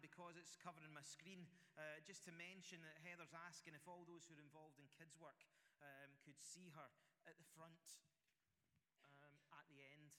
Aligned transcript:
because 0.00 0.40
it's 0.40 0.56
covering 0.56 0.90
my 0.96 1.04
screen, 1.04 1.44
uh, 1.76 2.00
just 2.04 2.24
to 2.24 2.32
mention 2.32 2.80
that 2.82 2.96
Heather's 3.04 3.36
asking 3.36 3.76
if 3.76 3.84
all 3.84 4.08
those 4.08 4.24
who 4.26 4.34
are 4.34 4.42
involved 4.42 4.80
in 4.80 4.88
kids' 4.96 5.16
work 5.20 5.44
um, 5.84 6.10
could 6.24 6.40
see 6.40 6.72
her 6.72 6.88
at 7.28 7.36
the 7.36 7.48
front 7.52 8.00
um, 9.20 9.36
at 9.56 9.68
the 9.68 9.84
end 9.84 10.16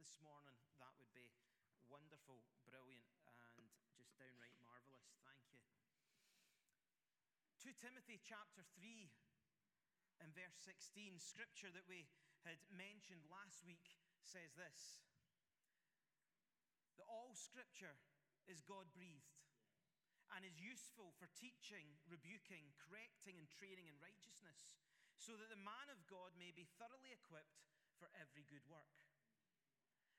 this 0.00 0.16
morning. 0.24 0.56
That 0.80 0.92
would 0.96 1.12
be 1.12 1.28
wonderful, 1.92 2.40
brilliant, 2.64 3.04
and 3.28 3.68
just 4.00 4.16
downright 4.16 4.56
marvelous. 4.64 5.20
Thank 5.28 5.44
you. 5.52 5.60
2 7.60 7.76
Timothy 7.78 8.18
chapter 8.18 8.64
3 8.80 9.12
and 10.24 10.32
verse 10.32 10.56
16, 10.64 11.20
scripture 11.20 11.70
that 11.70 11.86
we 11.86 12.08
had 12.48 12.58
mentioned 12.74 13.22
last 13.28 13.62
week 13.62 13.94
says 14.22 14.54
this 14.58 15.02
that 16.98 17.06
all 17.10 17.34
scripture 17.34 17.94
is 18.50 18.64
God 18.64 18.88
breathed 18.94 19.42
and 20.32 20.42
is 20.48 20.56
useful 20.56 21.12
for 21.20 21.28
teaching, 21.36 22.00
rebuking, 22.08 22.72
correcting, 22.80 23.36
and 23.36 23.48
training 23.52 23.84
in 23.84 23.96
righteousness, 24.00 24.72
so 25.20 25.36
that 25.36 25.52
the 25.52 25.60
man 25.60 25.92
of 25.92 26.00
God 26.08 26.32
may 26.40 26.50
be 26.50 26.66
thoroughly 26.80 27.12
equipped 27.12 27.60
for 28.00 28.08
every 28.16 28.48
good 28.48 28.64
work. 28.66 28.96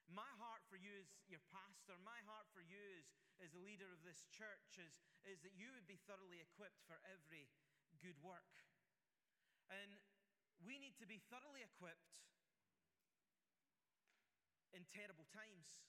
My 0.05 0.30
heart 0.38 0.62
for 0.70 0.78
you 0.78 0.94
as 1.02 1.09
your 1.26 1.41
pastor, 1.50 1.98
my 2.05 2.22
heart 2.30 2.45
for 2.54 2.62
you 2.62 3.02
as, 3.02 3.08
as 3.41 3.50
the 3.55 3.64
leader 3.66 3.90
of 3.90 4.05
this 4.05 4.28
church 4.30 4.78
is, 4.78 4.94
is 5.26 5.42
that 5.42 5.58
you 5.58 5.73
would 5.73 5.90
be 5.90 5.98
thoroughly 6.05 6.44
equipped 6.44 6.84
for 6.86 7.02
every 7.09 7.50
good 8.03 8.20
work. 8.22 8.53
And 9.73 9.98
we 10.62 10.78
need 10.78 10.94
to 11.02 11.08
be 11.09 11.23
thoroughly 11.31 11.66
equipped 11.66 12.14
in 14.78 14.86
terrible 14.94 15.26
times. 15.34 15.81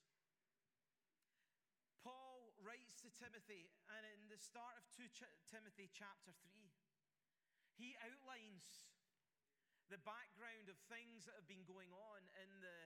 Writes 2.64 2.96
to 3.04 3.12
Timothy, 3.12 3.68
and 3.92 4.08
in 4.08 4.32
the 4.32 4.40
start 4.40 4.80
of 4.80 4.88
2 4.96 5.04
Ch- 5.12 5.28
Timothy 5.52 5.92
chapter 5.92 6.32
3, 6.32 6.72
he 7.76 7.92
outlines 8.00 8.88
the 9.92 10.00
background 10.00 10.72
of 10.72 10.80
things 10.88 11.28
that 11.28 11.36
have 11.36 11.44
been 11.44 11.68
going 11.68 11.92
on 11.92 12.24
in 12.40 12.48
the, 12.64 12.78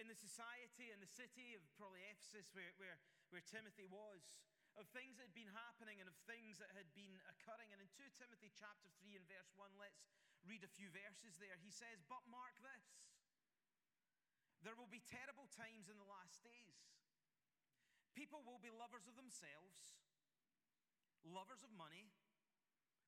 in 0.00 0.08
the 0.08 0.16
society 0.16 0.88
and 0.88 1.04
the 1.04 1.12
city 1.20 1.52
of 1.52 1.60
probably 1.76 2.00
Ephesus, 2.08 2.48
where, 2.56 2.72
where, 2.80 2.96
where 3.28 3.44
Timothy 3.44 3.84
was, 3.84 4.40
of 4.80 4.88
things 4.96 5.20
that 5.20 5.28
had 5.28 5.36
been 5.36 5.52
happening 5.52 6.00
and 6.00 6.08
of 6.08 6.16
things 6.24 6.56
that 6.64 6.72
had 6.72 6.88
been 6.96 7.12
occurring. 7.28 7.76
And 7.76 7.84
in 7.84 7.92
2 7.92 8.08
Timothy 8.16 8.48
chapter 8.56 8.88
3 9.04 9.20
and 9.20 9.28
verse 9.28 9.52
1, 9.52 9.68
let's 9.76 10.08
read 10.48 10.64
a 10.64 10.72
few 10.80 10.88
verses 10.88 11.36
there. 11.36 11.60
He 11.60 11.68
says, 11.68 12.00
But 12.08 12.24
mark 12.24 12.56
this 12.64 12.88
there 14.66 14.74
will 14.74 14.90
be 14.90 15.04
terrible 15.06 15.46
times 15.54 15.86
in 15.86 16.00
the 16.00 16.08
last 16.08 16.42
days. 16.42 16.97
People 18.18 18.42
will 18.42 18.58
be 18.58 18.74
lovers 18.74 19.06
of 19.06 19.14
themselves, 19.14 19.94
lovers 21.22 21.62
of 21.62 21.70
money, 21.78 22.10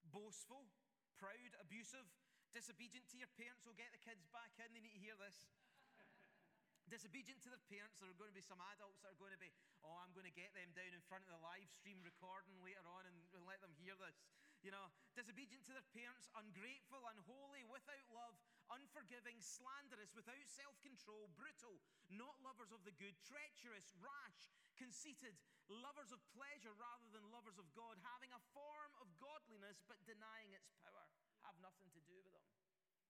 boastful, 0.06 0.70
proud, 1.19 1.50
abusive, 1.58 2.06
disobedient 2.55 3.11
to 3.11 3.19
your 3.19 3.27
parents. 3.34 3.66
Will 3.66 3.75
get 3.75 3.91
the 3.91 3.98
kids 3.98 4.22
back 4.31 4.55
in, 4.62 4.70
they 4.70 4.78
need 4.78 4.94
to 4.94 5.03
hear 5.03 5.19
this 5.19 5.50
disobedient 6.94 7.42
to 7.42 7.50
their 7.50 7.66
parents. 7.66 7.98
There 7.98 8.06
are 8.06 8.14
going 8.22 8.31
to 8.31 8.38
be 8.38 8.47
some 8.47 8.62
adults 8.78 9.03
that 9.03 9.11
are 9.11 9.19
going 9.19 9.34
to 9.34 9.42
be, 9.42 9.50
oh, 9.83 9.98
I'm 9.98 10.14
going 10.14 10.31
to 10.31 10.36
get 10.38 10.55
them 10.55 10.70
down 10.78 10.94
in 10.94 11.03
front 11.11 11.27
of 11.27 11.34
the 11.34 11.42
live 11.42 11.66
stream 11.75 11.98
recording 12.06 12.55
later 12.62 12.86
on 12.86 13.03
and, 13.11 13.19
and 13.34 13.42
let 13.50 13.58
them 13.58 13.75
hear 13.83 13.98
this. 13.98 14.14
You 14.61 14.77
know, 14.77 14.92
disobedient 15.16 15.64
to 15.69 15.75
their 15.75 15.89
parents, 15.97 16.28
ungrateful, 16.36 17.00
unholy, 17.08 17.64
without 17.64 18.05
love, 18.12 18.36
unforgiving, 18.69 19.41
slanderous, 19.41 20.12
without 20.12 20.44
self 20.44 20.77
control, 20.84 21.33
brutal, 21.33 21.80
not 22.12 22.36
lovers 22.44 22.69
of 22.69 22.84
the 22.84 22.92
good, 23.00 23.16
treacherous, 23.25 23.97
rash, 24.05 24.53
conceited, 24.77 25.33
lovers 25.72 26.12
of 26.12 26.20
pleasure 26.36 26.77
rather 26.77 27.08
than 27.08 27.25
lovers 27.33 27.56
of 27.56 27.72
God, 27.72 27.97
having 28.05 28.36
a 28.36 28.47
form 28.53 28.92
of 29.00 29.08
godliness 29.16 29.81
but 29.88 29.97
denying 30.05 30.53
its 30.53 30.69
power. 30.84 31.08
Have 31.48 31.56
nothing 31.64 31.88
to 31.97 32.00
do 32.05 32.20
with 32.20 32.36
them. 32.36 32.44
Amen. 32.69 33.00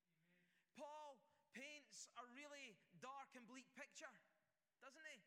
Paul 0.78 1.18
paints 1.50 2.06
a 2.14 2.24
really 2.30 2.78
dark 3.02 3.34
and 3.34 3.42
bleak 3.50 3.66
picture, 3.74 4.14
doesn't 4.78 5.02
he? 5.02 5.18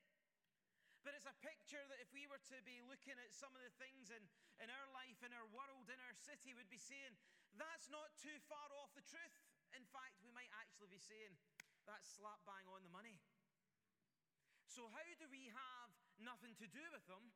But 1.04 1.20
it's 1.20 1.28
a 1.28 1.36
picture 1.44 1.84
that 1.92 2.00
if 2.00 2.08
we 2.16 2.24
were 2.32 2.40
to 2.48 2.58
be 2.64 2.80
looking 2.88 3.20
at 3.20 3.36
some 3.36 3.52
of 3.52 3.60
the 3.60 3.76
things 3.76 4.08
in, 4.08 4.24
in 4.64 4.72
our 4.72 4.88
life, 4.96 5.20
in 5.20 5.36
our 5.36 5.48
world, 5.52 5.92
in 5.92 6.00
our 6.00 6.16
city, 6.16 6.56
would 6.56 6.72
be 6.72 6.80
saying, 6.80 7.12
that's 7.60 7.92
not 7.92 8.16
too 8.24 8.40
far 8.48 8.72
off 8.80 8.96
the 8.96 9.04
truth. 9.04 9.36
In 9.76 9.84
fact, 9.92 10.24
we 10.24 10.32
might 10.32 10.50
actually 10.64 10.88
be 10.88 11.04
saying, 11.04 11.36
that's 11.84 12.08
slap 12.16 12.40
bang 12.48 12.64
on 12.72 12.88
the 12.88 12.94
money. 12.96 13.20
So, 14.72 14.88
how 14.90 15.04
do 15.20 15.28
we 15.28 15.52
have 15.52 15.92
nothing 16.24 16.56
to 16.64 16.68
do 16.72 16.82
with 16.96 17.04
them, 17.06 17.36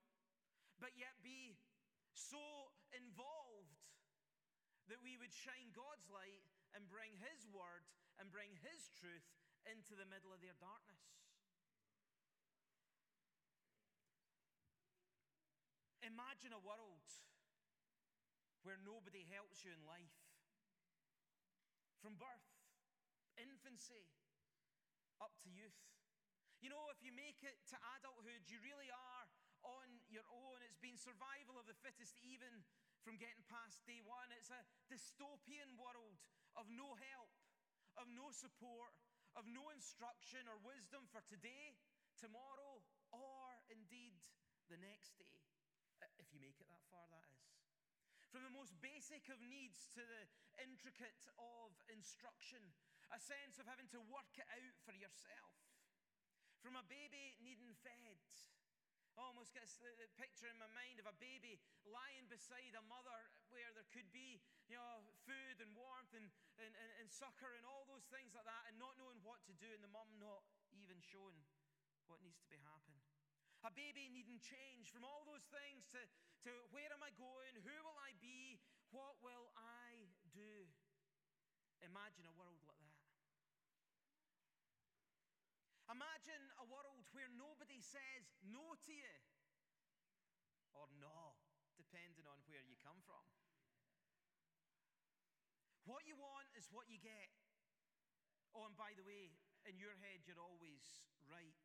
but 0.79 0.95
yet 0.95 1.13
be 1.21 1.59
so 2.15 2.71
involved 2.95 3.75
that 4.87 5.03
we 5.03 5.19
would 5.19 5.35
shine 5.35 5.75
God's 5.75 6.07
light 6.07 6.47
and 6.71 6.87
bring 6.87 7.13
His 7.19 7.43
word 7.51 7.83
and 8.17 8.31
bring 8.31 8.55
His 8.63 8.87
truth 8.95 9.27
into 9.67 9.93
the 9.93 10.07
middle 10.07 10.31
of 10.31 10.39
their 10.39 10.55
darkness. 10.57 11.03
Imagine 16.07 16.55
a 16.55 16.63
world 16.63 17.03
where 18.63 18.79
nobody 18.79 19.27
helps 19.27 19.67
you 19.67 19.75
in 19.75 19.83
life. 19.83 20.15
From 21.99 22.15
birth, 22.15 22.47
infancy, 23.35 24.07
up 25.19 25.35
to 25.43 25.51
youth. 25.51 25.83
You 26.63 26.71
know, 26.71 26.87
if 26.95 27.03
you 27.03 27.11
make 27.11 27.43
it 27.43 27.59
to 27.69 27.77
adulthood, 27.99 28.47
you 28.47 28.63
really 28.63 28.87
are 28.87 29.25
on 29.67 29.87
your 30.07 30.23
own. 30.31 30.63
It's 30.63 30.79
been 30.79 30.95
survival 30.95 31.59
of 31.59 31.67
the 31.67 31.75
fittest, 31.83 32.15
even 32.23 32.63
from 33.03 33.19
getting 33.19 33.43
past 33.51 33.83
day 33.83 33.99
one. 33.99 34.31
It's 34.31 34.47
a 34.53 34.63
dystopian 34.87 35.75
world 35.75 36.23
of 36.55 36.71
no 36.71 36.95
help, 37.11 37.35
of 37.99 38.07
no 38.15 38.31
support, 38.31 38.95
of 39.35 39.43
no 39.51 39.67
instruction 39.75 40.47
or 40.47 40.55
wisdom 40.63 41.03
for 41.11 41.19
today, 41.27 41.75
tomorrow, 42.15 42.79
or 43.11 43.59
indeed 43.67 44.15
the 44.71 44.79
next 44.79 45.19
day. 45.19 45.46
You 46.37 46.45
make 46.45 46.61
it 46.61 46.69
that 46.69 46.85
far, 46.93 47.01
that 47.09 47.25
is. 47.33 47.49
From 48.29 48.45
the 48.45 48.53
most 48.53 48.77
basic 48.77 49.25
of 49.33 49.41
needs 49.41 49.89
to 49.97 50.05
the 50.05 50.21
intricate 50.61 51.25
of 51.41 51.73
instruction, 51.89 52.61
a 53.09 53.17
sense 53.17 53.57
of 53.57 53.65
having 53.65 53.89
to 53.89 53.97
work 54.05 54.29
it 54.37 54.45
out 54.45 54.77
for 54.85 54.93
yourself. 54.93 55.57
From 56.61 56.77
a 56.77 56.85
baby 56.85 57.33
needing 57.41 57.73
fed 57.81 57.97
I 59.17 59.25
almost 59.25 59.49
gets 59.57 59.81
the 59.81 59.89
uh, 59.89 60.05
picture 60.13 60.45
in 60.45 60.61
my 60.61 60.69
mind 60.77 61.01
of 61.01 61.09
a 61.09 61.17
baby 61.17 61.57
lying 61.89 62.29
beside 62.29 62.77
a 62.77 62.85
mother 62.85 63.17
where 63.49 63.73
there 63.73 63.89
could 63.89 64.05
be, 64.13 64.37
you 64.69 64.77
know, 64.77 65.09
food 65.25 65.57
and 65.57 65.73
warmth 65.73 66.13
and, 66.13 66.29
and, 66.61 66.69
and, 66.69 66.89
and 67.01 67.09
succor 67.09 67.49
and 67.57 67.65
all 67.65 67.89
those 67.89 68.05
things 68.13 68.37
like 68.37 68.45
that, 68.45 68.69
and 68.69 68.77
not 68.77 68.93
knowing 69.01 69.17
what 69.25 69.41
to 69.49 69.57
do, 69.57 69.73
and 69.73 69.81
the 69.81 69.89
mum 69.89 70.05
not 70.21 70.45
even 70.69 71.01
showing 71.01 71.41
what 72.05 72.21
needs 72.21 72.37
to 72.45 72.49
be 72.53 72.61
happening. 72.61 73.01
A 73.65 73.71
baby 73.73 74.09
needing 74.13 74.37
change 74.37 74.93
from 74.93 75.01
all 75.01 75.25
those 75.25 75.45
things 75.49 75.89
to, 75.93 76.01
to 76.45 76.51
where 76.69 76.89
am 76.93 77.01
I 77.01 77.09
going? 77.17 77.57
Who 77.65 77.75
will 77.81 77.97
I 77.97 78.13
be? 78.21 78.61
What 78.93 79.17
will 79.21 79.49
I 79.57 80.13
do? 80.29 80.69
Imagine 81.81 82.25
a 82.29 82.35
world 82.37 82.61
like 82.65 82.81
that. 82.85 83.07
Imagine 85.87 86.43
a 86.59 86.65
world 86.67 87.07
where 87.15 87.31
nobody 87.31 87.79
says 87.79 88.27
no 88.43 88.75
to 88.85 88.91
you 88.91 89.15
or 90.75 90.85
no, 90.99 91.39
depending 91.79 92.27
on 92.27 92.37
where 92.45 92.61
you 92.61 92.75
come 92.83 92.99
from. 93.07 93.23
What 95.87 96.03
you 96.03 96.19
want 96.19 96.51
is 96.59 96.67
what 96.67 96.91
you 96.91 96.99
get. 96.99 97.31
Oh, 98.51 98.67
and 98.67 98.75
by 98.75 98.91
the 98.99 99.07
way, 99.07 99.31
in 99.63 99.79
your 99.79 99.95
head, 100.03 100.27
you're 100.27 100.43
always 100.43 100.83
right. 101.23 101.55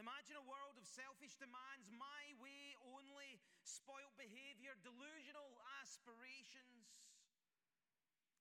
Imagine 0.00 0.40
a 0.40 0.46
world 0.48 0.80
of 0.80 0.88
selfish 0.88 1.36
demands, 1.36 1.92
my 1.92 2.32
way 2.40 2.72
only, 2.88 3.36
spoilt 3.68 4.16
behavior, 4.16 4.72
delusional 4.80 5.60
aspirations, 5.76 6.88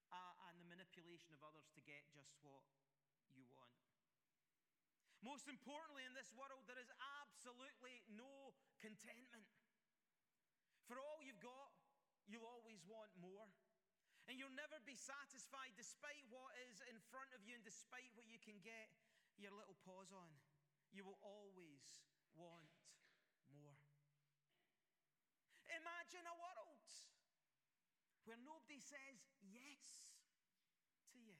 uh, 0.08 0.48
and 0.48 0.56
the 0.64 0.68
manipulation 0.72 1.36
of 1.36 1.44
others 1.44 1.68
to 1.76 1.84
get 1.84 2.08
just 2.16 2.32
what 2.48 2.64
you 3.36 3.44
want. 3.52 3.76
Most 5.20 5.52
importantly, 5.52 6.08
in 6.08 6.16
this 6.16 6.32
world, 6.32 6.64
there 6.64 6.80
is 6.80 6.88
absolutely 7.20 8.08
no 8.08 8.56
contentment. 8.80 9.52
For 10.88 10.96
all 10.96 11.20
you've 11.20 11.44
got, 11.44 11.76
you'll 12.24 12.48
always 12.48 12.80
want 12.88 13.12
more. 13.20 13.52
And 14.32 14.40
you'll 14.40 14.56
never 14.56 14.80
be 14.88 14.96
satisfied 14.96 15.76
despite 15.76 16.24
what 16.32 16.56
is 16.72 16.80
in 16.88 16.96
front 17.12 17.36
of 17.36 17.44
you 17.44 17.60
and 17.60 17.66
despite 17.68 18.16
what 18.16 18.32
you 18.32 18.40
can 18.40 18.64
get 18.64 18.88
your 19.36 19.52
little 19.52 19.76
paws 19.84 20.16
on. 20.16 20.32
You 20.92 21.06
will 21.06 21.20
always 21.22 21.86
want 22.34 22.74
more. 23.54 23.82
Imagine 25.70 26.26
a 26.26 26.36
world 26.38 26.82
where 28.26 28.40
nobody 28.42 28.82
says 28.82 29.22
yes 29.42 30.10
to 31.14 31.18
you. 31.22 31.38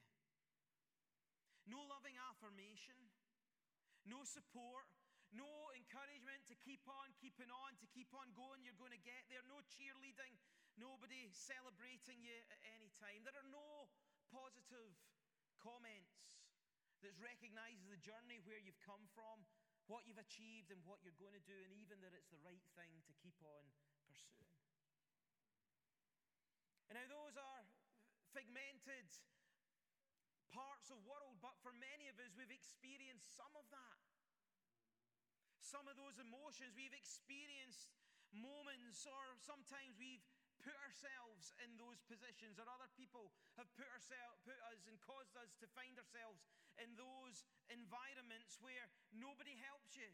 No 1.66 1.82
loving 1.86 2.18
affirmation, 2.30 2.98
no 4.06 4.22
support, 4.26 4.90
no 5.30 5.46
encouragement 5.78 6.42
to 6.50 6.58
keep 6.58 6.82
on 6.90 7.14
keeping 7.22 7.50
on, 7.50 7.78
to 7.78 7.86
keep 7.94 8.10
on 8.10 8.26
going. 8.34 8.66
You're 8.66 8.78
going 8.78 8.94
to 8.94 9.06
get 9.06 9.22
there. 9.30 9.42
No 9.46 9.62
cheerleading, 9.70 10.34
nobody 10.74 11.30
celebrating 11.30 12.18
you 12.22 12.38
at 12.50 12.58
any 12.74 12.90
time. 12.98 13.22
There 13.22 13.38
are 13.38 13.52
no 13.54 13.86
positive 14.34 14.94
comments 15.62 16.39
that 17.02 17.16
recognizes 17.20 17.88
the 17.88 18.00
journey 18.00 18.40
where 18.44 18.60
you've 18.60 18.80
come 18.84 19.08
from, 19.16 19.44
what 19.88 20.04
you've 20.04 20.20
achieved, 20.20 20.70
and 20.70 20.80
what 20.84 21.00
you're 21.00 21.16
going 21.16 21.34
to 21.34 21.46
do, 21.48 21.56
and 21.56 21.72
even 21.74 21.98
that 22.04 22.12
it's 22.12 22.30
the 22.30 22.40
right 22.44 22.62
thing 22.76 22.92
to 23.08 23.12
keep 23.20 23.36
on 23.42 23.64
pursuing. 24.06 24.48
And 26.90 26.98
now, 26.98 27.06
those 27.06 27.38
are 27.38 27.62
figmented 28.34 29.06
parts 30.50 30.90
of 30.90 30.98
world, 31.06 31.38
but 31.38 31.54
for 31.62 31.70
many 31.78 32.10
of 32.10 32.18
us, 32.18 32.34
we've 32.34 32.50
experienced 32.50 33.30
some 33.38 33.54
of 33.54 33.66
that. 33.70 33.98
Some 35.62 35.86
of 35.86 35.94
those 35.94 36.18
emotions, 36.18 36.74
we've 36.74 36.94
experienced 36.94 37.94
moments, 38.34 39.06
or 39.06 39.38
sometimes 39.38 39.94
we've 39.98 40.22
put 40.60 40.76
ourselves 40.84 41.52
in 41.64 41.74
those 41.80 42.00
positions, 42.06 42.60
or 42.60 42.68
other 42.68 42.88
people 42.96 43.32
have 43.56 43.68
put, 43.74 43.88
ourselves, 43.90 44.40
put 44.44 44.56
us 44.72 44.84
and 44.86 44.96
caused 45.00 45.34
us 45.40 45.56
to 45.60 45.66
find 45.72 45.96
ourselves 45.96 46.44
in 46.80 46.92
those 46.96 47.44
environments 47.72 48.60
where 48.60 48.88
nobody 49.12 49.56
helps 49.60 49.96
you, 49.96 50.08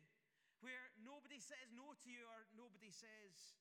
where 0.63 0.91
nobody 1.03 1.39
says 1.39 1.71
no 1.75 1.95
to 2.03 2.09
you, 2.09 2.23
or 2.27 2.47
nobody 2.55 2.91
says 2.91 3.59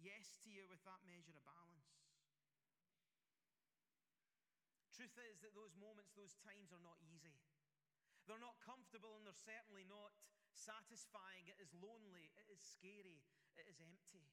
yes 0.00 0.36
to 0.44 0.48
you 0.50 0.66
with 0.68 0.82
that 0.84 1.00
measure 1.06 1.36
of 1.36 1.44
balance. 1.46 2.04
Truth 4.94 5.18
is 5.26 5.42
that 5.42 5.58
those 5.58 5.74
moments, 5.74 6.14
those 6.14 6.38
times 6.46 6.70
are 6.70 6.82
not 6.82 6.98
easy. 7.02 7.34
They're 8.30 8.40
not 8.40 8.56
comfortable 8.62 9.18
and 9.18 9.26
they're 9.26 9.44
certainly 9.44 9.84
not 9.84 10.14
satisfying. 10.54 11.50
It 11.50 11.58
is 11.58 11.74
lonely, 11.76 12.30
it 12.38 12.46
is 12.48 12.62
scary, 12.62 13.20
it 13.58 13.66
is 13.66 13.82
empty. 13.82 14.30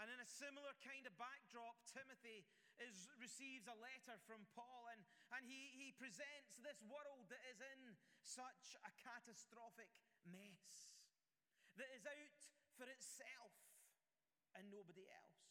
And 0.00 0.08
in 0.08 0.16
a 0.16 0.24
similar 0.24 0.72
kind 0.80 1.04
of 1.04 1.12
backdrop, 1.20 1.76
Timothy 1.84 2.48
is, 2.80 3.12
receives 3.20 3.68
a 3.68 3.76
letter 3.76 4.16
from 4.24 4.48
Paul, 4.56 4.88
and, 4.96 5.04
and 5.36 5.44
he, 5.44 5.76
he 5.76 5.92
presents 5.92 6.56
this 6.64 6.80
world 6.88 7.28
that 7.28 7.44
is 7.52 7.60
in 7.60 8.00
such 8.24 8.80
a 8.80 8.90
catastrophic 8.96 9.92
mess, 10.24 10.96
that 11.76 11.92
is 11.92 12.08
out 12.08 12.40
for 12.80 12.88
itself 12.88 13.52
and 14.56 14.72
nobody 14.72 15.04
else. 15.04 15.44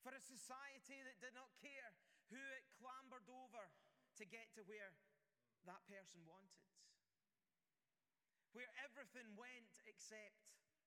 For 0.00 0.16
a 0.16 0.24
society 0.24 1.04
that 1.04 1.20
did 1.20 1.36
not 1.36 1.52
care 1.60 1.92
who 2.32 2.40
it 2.40 2.64
clambered 2.80 3.28
over 3.28 3.68
to 4.16 4.24
get 4.24 4.56
to 4.56 4.64
where 4.64 4.96
that 5.68 5.84
person 5.84 6.24
wanted. 6.24 6.64
Where 8.56 8.72
everything 8.88 9.36
went 9.36 9.76
except 9.84 10.40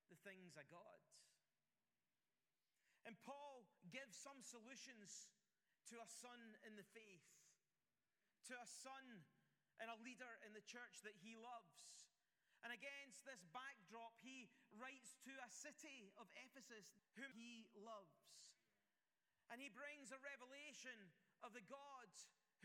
the 0.09 0.17
things 0.25 0.57
of 0.57 0.65
God. 0.73 1.01
And 3.07 3.15
Paul 3.23 3.63
gives 3.87 4.19
some 4.19 4.43
solutions 4.43 5.31
to 5.87 5.95
a 5.95 6.09
son 6.11 6.59
in 6.67 6.75
the 6.75 6.83
faith, 6.91 7.23
to 8.51 8.53
a 8.59 8.67
son 8.67 9.23
and 9.79 9.87
a 9.87 9.95
leader 10.03 10.27
in 10.43 10.51
the 10.51 10.65
church 10.67 10.99
that 11.07 11.15
he 11.23 11.39
loves. 11.39 12.03
And 12.67 12.75
against 12.75 13.23
this 13.23 13.39
backdrop, 13.55 14.11
he 14.19 14.51
writes 14.75 15.15
to 15.23 15.31
a 15.39 15.47
city 15.47 16.11
of 16.19 16.27
Ephesus 16.35 16.91
whom 17.15 17.31
he 17.31 17.71
loves. 17.79 18.51
And 19.47 19.63
he 19.63 19.71
brings 19.71 20.11
a 20.11 20.19
revelation 20.19 21.15
of 21.47 21.55
the 21.55 21.63
God 21.63 22.11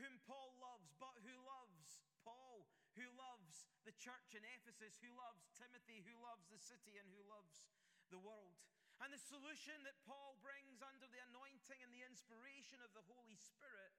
whom 0.03 0.19
Paul 0.27 0.59
loves, 0.59 0.91
but 0.99 1.15
who 1.23 1.37
loves 1.47 2.03
Paul, 2.27 2.67
who 2.99 3.07
loves 3.15 3.71
the 3.87 3.95
church 3.95 4.35
in 4.35 4.43
Ephesus, 4.59 4.99
who 4.99 5.15
loves 5.15 5.47
Timothy, 5.55 6.03
who 6.03 6.19
loves 6.19 6.51
the 6.51 6.59
city, 6.59 6.99
and 6.99 7.07
who 7.15 7.23
loves 7.31 7.63
the 8.11 8.19
world. 8.19 8.59
And 9.03 9.11
the 9.11 9.19
solution 9.19 9.75
that 9.83 9.99
Paul 10.07 10.39
brings 10.39 10.79
under 10.79 11.11
the 11.11 11.23
anointing 11.35 11.81
and 11.83 11.91
the 11.91 12.07
inspiration 12.07 12.79
of 12.87 12.95
the 12.95 13.03
Holy 13.11 13.35
Spirit 13.35 13.91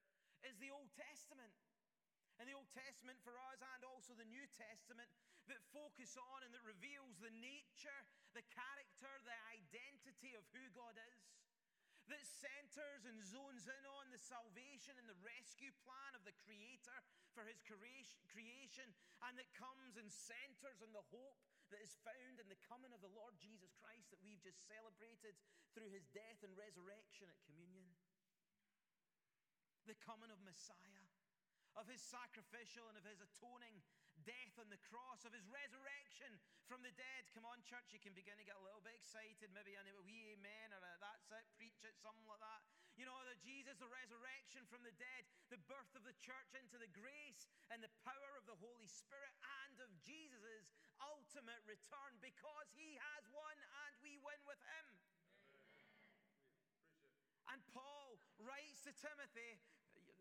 is 0.48 0.56
the 0.64 0.72
Old 0.72 0.88
Testament. 0.96 1.52
And 2.40 2.48
the 2.48 2.56
Old 2.56 2.72
Testament 2.72 3.20
for 3.22 3.36
us, 3.52 3.60
and 3.76 3.84
also 3.84 4.16
the 4.16 4.26
New 4.32 4.48
Testament, 4.56 5.12
that 5.52 5.60
focus 5.76 6.16
on 6.16 6.48
and 6.48 6.56
that 6.56 6.64
reveals 6.64 7.20
the 7.20 7.36
nature, 7.36 8.00
the 8.32 8.48
character, 8.48 9.12
the 9.28 9.40
identity 9.60 10.40
of 10.40 10.48
who 10.56 10.64
God 10.72 10.96
is 10.96 11.43
that 12.12 12.24
centers 12.28 13.08
and 13.08 13.20
zones 13.24 13.64
in 13.68 13.84
on 14.00 14.12
the 14.12 14.20
salvation 14.20 15.00
and 15.00 15.08
the 15.08 15.20
rescue 15.24 15.72
plan 15.88 16.12
of 16.18 16.24
the 16.28 16.36
Creator 16.44 16.98
for 17.32 17.48
His 17.48 17.60
creation, 17.64 18.88
and 19.26 19.34
that 19.40 19.50
comes 19.56 19.96
and 19.98 20.12
centers 20.12 20.84
on 20.84 20.92
the 20.92 21.08
hope 21.10 21.40
that 21.72 21.82
is 21.82 21.96
found 22.06 22.38
in 22.38 22.48
the 22.52 22.60
coming 22.70 22.94
of 22.94 23.02
the 23.02 23.14
Lord 23.16 23.34
Jesus 23.42 23.74
Christ 23.82 24.12
that 24.14 24.22
we've 24.22 24.42
just 24.44 24.62
celebrated 24.70 25.34
through 25.74 25.90
His 25.90 26.06
death 26.14 26.44
and 26.46 26.54
resurrection 26.54 27.32
at 27.32 27.40
communion. 27.50 27.98
The 29.90 29.98
coming 30.04 30.30
of 30.30 30.40
Messiah, 30.46 31.08
of 31.74 31.90
His 31.90 32.04
sacrificial 32.04 32.86
and 32.92 33.00
of 33.00 33.08
His 33.08 33.24
atoning 33.24 33.82
death 34.24 34.56
on 34.60 34.68
the 34.72 34.80
cross, 34.90 35.24
of 35.28 35.32
his 35.36 35.46
resurrection 35.48 36.32
from 36.68 36.82
the 36.84 36.92
dead. 36.96 37.28
Come 37.36 37.46
on, 37.48 37.60
church, 37.68 37.92
you 37.92 38.00
can 38.00 38.16
begin 38.16 38.36
to 38.40 38.48
get 38.48 38.56
a 38.56 38.64
little 38.64 38.84
bit 38.84 38.96
excited, 38.96 39.52
maybe 39.52 39.76
a 39.76 39.84
wee 40.04 40.36
amen 40.36 40.72
or 40.76 40.82
a 40.84 40.96
that's 41.04 41.30
it, 41.32 41.46
preach 41.60 41.84
it, 41.84 41.96
something 42.00 42.26
like 42.28 42.40
that. 42.40 42.64
You 42.96 43.10
know, 43.10 43.18
the 43.26 43.38
Jesus, 43.42 43.76
the 43.82 43.90
resurrection 43.90 44.64
from 44.70 44.86
the 44.86 44.94
dead, 44.96 45.26
the 45.50 45.60
birth 45.66 45.92
of 45.98 46.06
the 46.06 46.16
church 46.22 46.52
into 46.56 46.78
the 46.78 46.92
grace 46.94 47.50
and 47.74 47.82
the 47.82 47.92
power 48.06 48.32
of 48.38 48.46
the 48.46 48.58
Holy 48.62 48.88
Spirit, 48.88 49.34
and 49.66 49.76
of 49.82 49.90
Jesus' 50.06 50.72
ultimate 51.02 51.64
return 51.66 52.16
because 52.22 52.70
he 52.78 52.96
has 53.14 53.24
won 53.34 53.56
and 53.88 53.94
we 54.06 54.16
win 54.22 54.40
with 54.46 54.62
him. 54.62 54.86
And 57.52 57.60
Paul 57.70 58.18
writes 58.42 58.82
to 58.88 58.94
Timothy, 58.98 59.62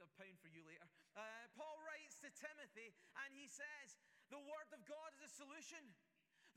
a 0.03 0.11
pound 0.19 0.37
for 0.43 0.51
you 0.51 0.67
later. 0.67 0.87
Uh, 1.15 1.47
Paul 1.55 1.79
writes 1.87 2.19
to 2.27 2.29
Timothy 2.35 2.91
and 3.23 3.31
he 3.31 3.47
says, 3.47 3.95
The 4.35 4.43
Word 4.43 4.71
of 4.75 4.83
God 4.85 5.15
is 5.15 5.23
a 5.23 5.33
solution. 5.33 5.83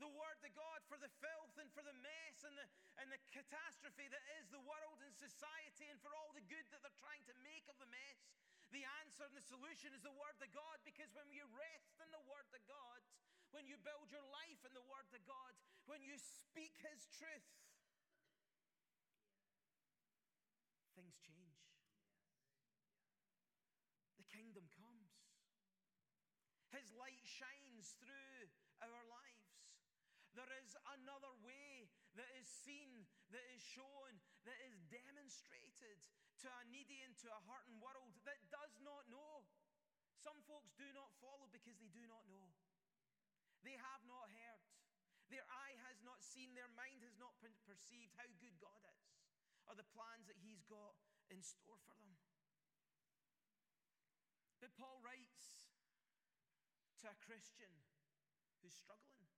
The 0.02 0.10
Word 0.10 0.40
of 0.44 0.52
God 0.52 0.84
for 0.90 1.00
the 1.00 1.08
filth 1.22 1.56
and 1.56 1.70
for 1.72 1.80
the 1.80 1.94
mess 2.04 2.44
and 2.44 2.52
the, 2.58 2.66
and 3.00 3.08
the 3.08 3.22
catastrophe 3.32 4.10
that 4.12 4.24
is 4.36 4.50
the 4.52 4.60
world 4.60 5.00
and 5.00 5.14
society 5.16 5.88
and 5.88 5.96
for 6.02 6.12
all 6.12 6.34
the 6.36 6.44
good 6.50 6.66
that 6.74 6.84
they're 6.84 7.00
trying 7.00 7.24
to 7.30 7.36
make 7.46 7.64
of 7.70 7.78
the 7.80 7.88
mess. 7.88 8.20
The 8.74 8.84
answer 9.00 9.24
and 9.24 9.32
the 9.32 9.46
solution 9.46 9.94
is 9.94 10.02
the 10.02 10.12
Word 10.12 10.36
of 10.42 10.50
God 10.52 10.82
because 10.82 11.08
when 11.14 11.30
you 11.30 11.46
rest 11.54 11.96
in 12.02 12.10
the 12.12 12.24
Word 12.28 12.50
of 12.50 12.62
God, 12.66 13.00
when 13.54 13.64
you 13.64 13.78
build 13.80 14.10
your 14.10 14.26
life 14.34 14.60
in 14.66 14.74
the 14.74 14.84
Word 14.84 15.08
of 15.14 15.22
God, 15.24 15.54
when 15.86 16.02
you 16.02 16.18
speak 16.18 16.76
His 16.82 17.06
truth, 17.14 17.46
things 20.98 21.16
change 21.22 21.56
kingdom 24.36 24.68
comes. 24.76 25.16
His 26.68 26.92
light 26.92 27.24
through 28.00 28.50
our 28.82 29.04
lives. 29.06 29.54
There 30.34 30.50
is 30.60 30.74
another 30.98 31.32
way 31.40 31.88
that 32.18 32.28
is 32.36 32.48
seen, 32.48 33.06
that 33.32 33.46
is 33.54 33.62
shown, 33.62 34.20
that 34.44 34.58
is 34.68 34.82
demonstrated 34.92 36.02
to 36.44 36.48
a 36.50 36.62
needy 36.68 37.00
and 37.06 37.16
to 37.24 37.28
a 37.32 37.40
hurting 37.48 37.80
world 37.80 38.12
that 38.28 38.36
does 38.52 38.76
not 38.84 39.08
know. 39.08 39.48
Some 40.20 40.36
folks 40.44 40.74
do 40.76 40.84
not 40.92 41.14
follow 41.22 41.48
because 41.48 41.80
they 41.80 41.88
do 41.88 42.04
not 42.04 42.28
know. 42.28 42.52
They 43.64 43.78
have 43.80 44.02
not 44.04 44.28
heard. 44.28 44.64
Their 45.32 45.46
eye 45.50 45.74
has 45.90 45.98
not 46.06 46.22
seen, 46.22 46.54
their 46.54 46.70
mind 46.78 47.02
has 47.02 47.18
not 47.18 47.34
perceived 47.66 48.14
how 48.14 48.30
good 48.38 48.54
God 48.62 48.78
is 48.86 49.10
or 49.66 49.74
the 49.74 49.88
plans 49.90 50.30
that 50.30 50.38
He's 50.38 50.62
got 50.70 50.94
in 51.26 51.42
store 51.42 51.80
for 51.82 51.98
them. 51.98 52.14
But 54.62 54.70
Paul 54.78 55.02
writes 55.02 55.55
to 57.06 57.14
a 57.14 57.22
Christian 57.22 57.70
who's 58.58 58.74
struggling. 58.74 59.30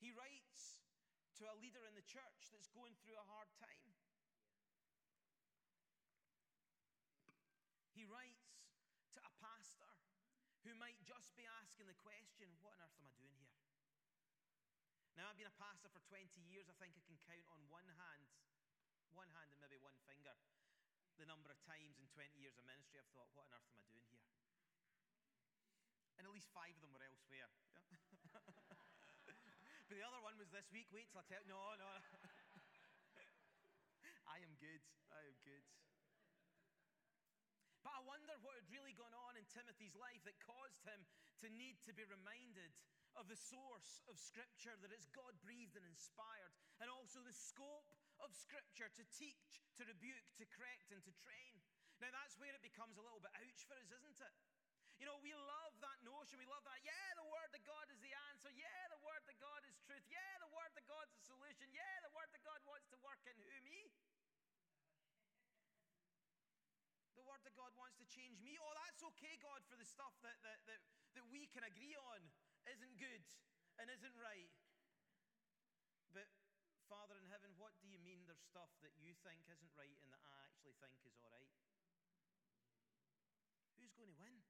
He 0.00 0.08
writes 0.08 0.80
to 1.36 1.44
a 1.44 1.58
leader 1.60 1.84
in 1.84 1.92
the 1.92 2.06
church 2.08 2.48
that's 2.48 2.72
going 2.72 2.96
through 3.04 3.20
a 3.20 3.28
hard 3.28 3.52
time. 3.60 3.92
He 7.92 8.08
writes 8.08 8.56
to 9.12 9.20
a 9.20 9.32
pastor 9.36 9.92
who 10.64 10.72
might 10.80 10.96
just 11.04 11.36
be 11.36 11.44
asking 11.60 11.92
the 11.92 11.98
question, 12.00 12.56
What 12.64 12.80
on 12.80 12.88
earth 12.88 12.96
am 12.96 13.04
I 13.04 13.12
doing 13.20 13.36
here? 13.36 13.60
Now, 15.12 15.28
I've 15.28 15.36
been 15.36 15.50
a 15.50 15.60
pastor 15.60 15.92
for 15.92 16.00
20 16.08 16.24
years. 16.48 16.72
I 16.72 16.78
think 16.80 16.96
I 16.96 17.04
can 17.04 17.20
count 17.28 17.44
on 17.52 17.60
one 17.68 17.90
hand, 18.00 18.32
one 19.12 19.28
hand 19.36 19.52
and 19.52 19.60
maybe 19.60 19.76
one 19.76 19.98
finger, 20.08 20.32
the 21.20 21.28
number 21.28 21.52
of 21.52 21.60
times 21.68 22.00
in 22.00 22.08
20 22.16 22.32
years 22.40 22.56
of 22.56 22.64
ministry 22.64 22.96
I've 22.96 23.12
thought, 23.12 23.28
what 23.36 23.44
on 23.52 23.60
earth 23.60 23.68
am 23.68 23.82
I 23.82 23.84
doing 23.92 24.08
here? 24.08 24.37
And 26.18 26.26
at 26.26 26.34
least 26.34 26.50
five 26.50 26.74
of 26.74 26.82
them 26.82 26.90
were 26.90 27.06
elsewhere. 27.06 27.46
Yeah? 27.46 27.54
but 29.86 29.94
the 29.94 30.02
other 30.02 30.18
one 30.18 30.34
was 30.34 30.50
this 30.50 30.66
week. 30.74 30.90
Wait 30.90 31.06
till 31.14 31.22
I 31.22 31.26
tell 31.30 31.46
No, 31.46 31.78
no. 31.78 31.86
I 34.28 34.42
am 34.42 34.52
good. 34.58 34.82
I 35.14 35.22
am 35.24 35.38
good. 35.46 35.62
But 37.86 37.94
I 37.94 38.02
wonder 38.04 38.34
what 38.42 38.58
had 38.58 38.68
really 38.68 38.92
gone 38.98 39.14
on 39.14 39.38
in 39.38 39.46
Timothy's 39.48 39.94
life 39.94 40.20
that 40.26 40.36
caused 40.42 40.84
him 40.84 41.06
to 41.40 41.48
need 41.54 41.78
to 41.86 41.94
be 41.94 42.04
reminded 42.04 42.74
of 43.16 43.30
the 43.30 43.38
source 43.38 44.02
of 44.10 44.18
Scripture, 44.18 44.76
that 44.82 44.92
it's 44.92 45.08
God 45.10 45.32
breathed 45.40 45.74
and 45.74 45.86
inspired, 45.86 46.52
and 46.82 46.90
also 46.92 47.24
the 47.24 47.32
scope 47.34 47.90
of 48.20 48.34
Scripture 48.34 48.90
to 48.94 49.04
teach, 49.14 49.62
to 49.78 49.88
rebuke, 49.88 50.28
to 50.38 50.44
correct, 50.52 50.92
and 50.92 51.02
to 51.02 51.12
train. 51.24 51.58
Now, 51.98 52.14
that's 52.14 52.38
where 52.38 52.54
it 52.54 52.62
becomes 52.62 52.94
a 52.98 53.02
little 53.02 53.18
bit 53.18 53.34
ouch 53.34 53.62
for 53.66 53.74
us, 53.74 53.90
isn't 53.90 54.20
it? 54.22 54.34
You 54.98 55.06
know, 55.06 55.14
we 55.22 55.30
love 55.30 55.78
that 55.78 55.98
notion. 56.02 56.42
We 56.42 56.50
love 56.50 56.66
that. 56.66 56.82
Yeah, 56.82 57.08
the 57.14 57.30
Word 57.30 57.54
of 57.54 57.62
God 57.62 57.86
is 57.86 58.02
the 58.02 58.10
answer. 58.34 58.50
Yeah, 58.50 58.82
the 58.90 58.98
Word 58.98 59.22
of 59.22 59.36
God 59.38 59.62
is 59.70 59.78
truth. 59.86 60.02
Yeah, 60.10 60.34
the 60.42 60.50
Word 60.50 60.74
of 60.74 60.84
God's 60.90 61.14
the 61.14 61.22
solution. 61.22 61.70
Yeah, 61.70 61.94
the 62.02 62.10
Word 62.10 62.26
of 62.34 62.42
God 62.42 62.58
wants 62.66 62.90
to 62.90 62.98
work 62.98 63.22
in 63.30 63.38
who? 63.38 63.46
Me? 63.62 63.94
The 67.14 67.22
Word 67.22 67.46
of 67.46 67.54
God 67.54 67.70
wants 67.78 67.94
to 68.02 68.06
change 68.10 68.42
me. 68.42 68.58
Oh, 68.58 68.74
that's 68.74 69.06
okay, 69.14 69.38
God, 69.38 69.62
for 69.70 69.78
the 69.78 69.86
stuff 69.86 70.18
that, 70.26 70.34
that, 70.42 70.66
that, 70.66 70.82
that 71.14 71.26
we 71.30 71.46
can 71.46 71.62
agree 71.62 71.94
on 71.94 72.18
isn't 72.66 72.98
good 72.98 73.22
and 73.78 73.86
isn't 73.94 74.18
right. 74.18 74.50
But, 76.10 76.26
Father 76.90 77.22
in 77.22 77.30
heaven, 77.30 77.54
what 77.54 77.70
do 77.78 77.86
you 77.86 78.02
mean 78.02 78.26
there's 78.26 78.42
stuff 78.42 78.74
that 78.82 78.98
you 78.98 79.14
think 79.22 79.46
isn't 79.46 79.72
right 79.78 79.94
and 80.02 80.10
that 80.10 80.26
I 80.26 80.34
actually 80.42 80.74
think 80.82 80.98
is 81.06 81.14
all 81.22 81.30
right? 81.30 81.54
Who's 83.78 83.94
going 83.94 84.10
to 84.10 84.18
win? 84.18 84.47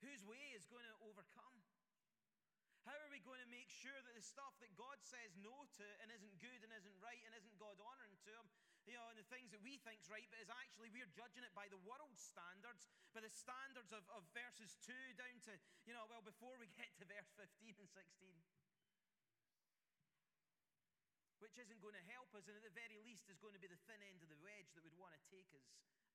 Whose 0.00 0.24
way 0.24 0.56
is 0.56 0.64
going 0.66 0.84
to 0.84 0.96
overcome? 1.04 1.56
How 2.88 2.96
are 2.96 3.12
we 3.12 3.20
going 3.20 3.40
to 3.44 3.50
make 3.52 3.68
sure 3.68 3.94
that 3.94 4.16
the 4.16 4.24
stuff 4.24 4.56
that 4.64 4.72
God 4.72 4.96
says 5.04 5.36
no 5.36 5.52
to 5.76 5.86
and 6.00 6.08
isn't 6.08 6.40
good 6.40 6.64
and 6.64 6.72
isn't 6.72 6.96
right 7.04 7.20
and 7.28 7.36
isn't 7.36 7.60
God 7.60 7.76
honoring 7.76 8.16
to 8.24 8.30
Him, 8.32 8.46
you 8.88 8.96
know, 8.96 9.04
and 9.12 9.20
the 9.20 9.28
things 9.28 9.52
that 9.52 9.60
we 9.60 9.76
think's 9.84 10.08
right, 10.08 10.24
but 10.32 10.40
is 10.40 10.48
actually 10.48 10.88
we're 10.88 11.12
judging 11.12 11.44
it 11.44 11.52
by 11.52 11.68
the 11.68 11.76
world's 11.84 12.24
standards, 12.24 12.88
by 13.12 13.20
the 13.20 13.28
standards 13.28 13.92
of, 13.92 14.00
of 14.16 14.24
verses 14.32 14.80
2 14.88 14.96
down 15.20 15.36
to, 15.44 15.52
you 15.84 15.92
know, 15.92 16.08
well, 16.08 16.24
before 16.24 16.56
we 16.56 16.72
get 16.80 16.88
to 16.96 17.04
verse 17.04 17.28
15 17.36 17.76
and 17.76 17.88
16 17.92 18.00
which 21.40 21.56
isn't 21.56 21.80
going 21.80 21.96
to 21.96 22.06
help 22.12 22.28
us, 22.36 22.44
and 22.46 22.54
at 22.54 22.62
the 22.62 22.76
very 22.76 23.00
least 23.00 23.24
is 23.32 23.40
going 23.40 23.56
to 23.56 23.62
be 23.62 23.66
the 23.66 23.80
thin 23.88 23.98
end 24.04 24.20
of 24.20 24.28
the 24.28 24.36
wedge 24.44 24.68
that 24.76 24.84
would 24.84 24.96
want 25.00 25.16
to 25.16 25.22
take 25.32 25.48
us 25.56 25.64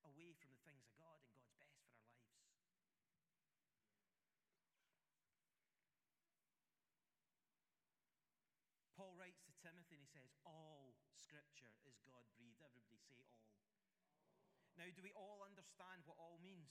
away 0.06 0.30
from 0.38 0.54
the 0.54 0.62
things 0.62 0.86
of 0.86 0.94
God 0.94 1.18
and 1.18 1.26
God's 1.34 1.50
best 1.58 1.74
for 1.82 1.98
our 1.98 2.06
lives. 2.06 2.16
Paul 8.94 9.18
writes 9.18 9.42
to 9.50 9.52
Timothy 9.58 9.98
and 9.98 10.06
he 10.06 10.10
says, 10.14 10.30
All 10.46 10.94
scripture 11.10 11.74
is 11.84 11.98
God 12.06 12.22
breathed. 12.38 12.62
Everybody 12.62 12.96
say 13.02 13.18
all. 13.26 13.50
all. 13.50 14.65
Now, 14.76 14.84
do 14.92 15.00
we 15.00 15.16
all 15.16 15.40
understand 15.40 16.04
what 16.04 16.20
all 16.20 16.36
means? 16.44 16.68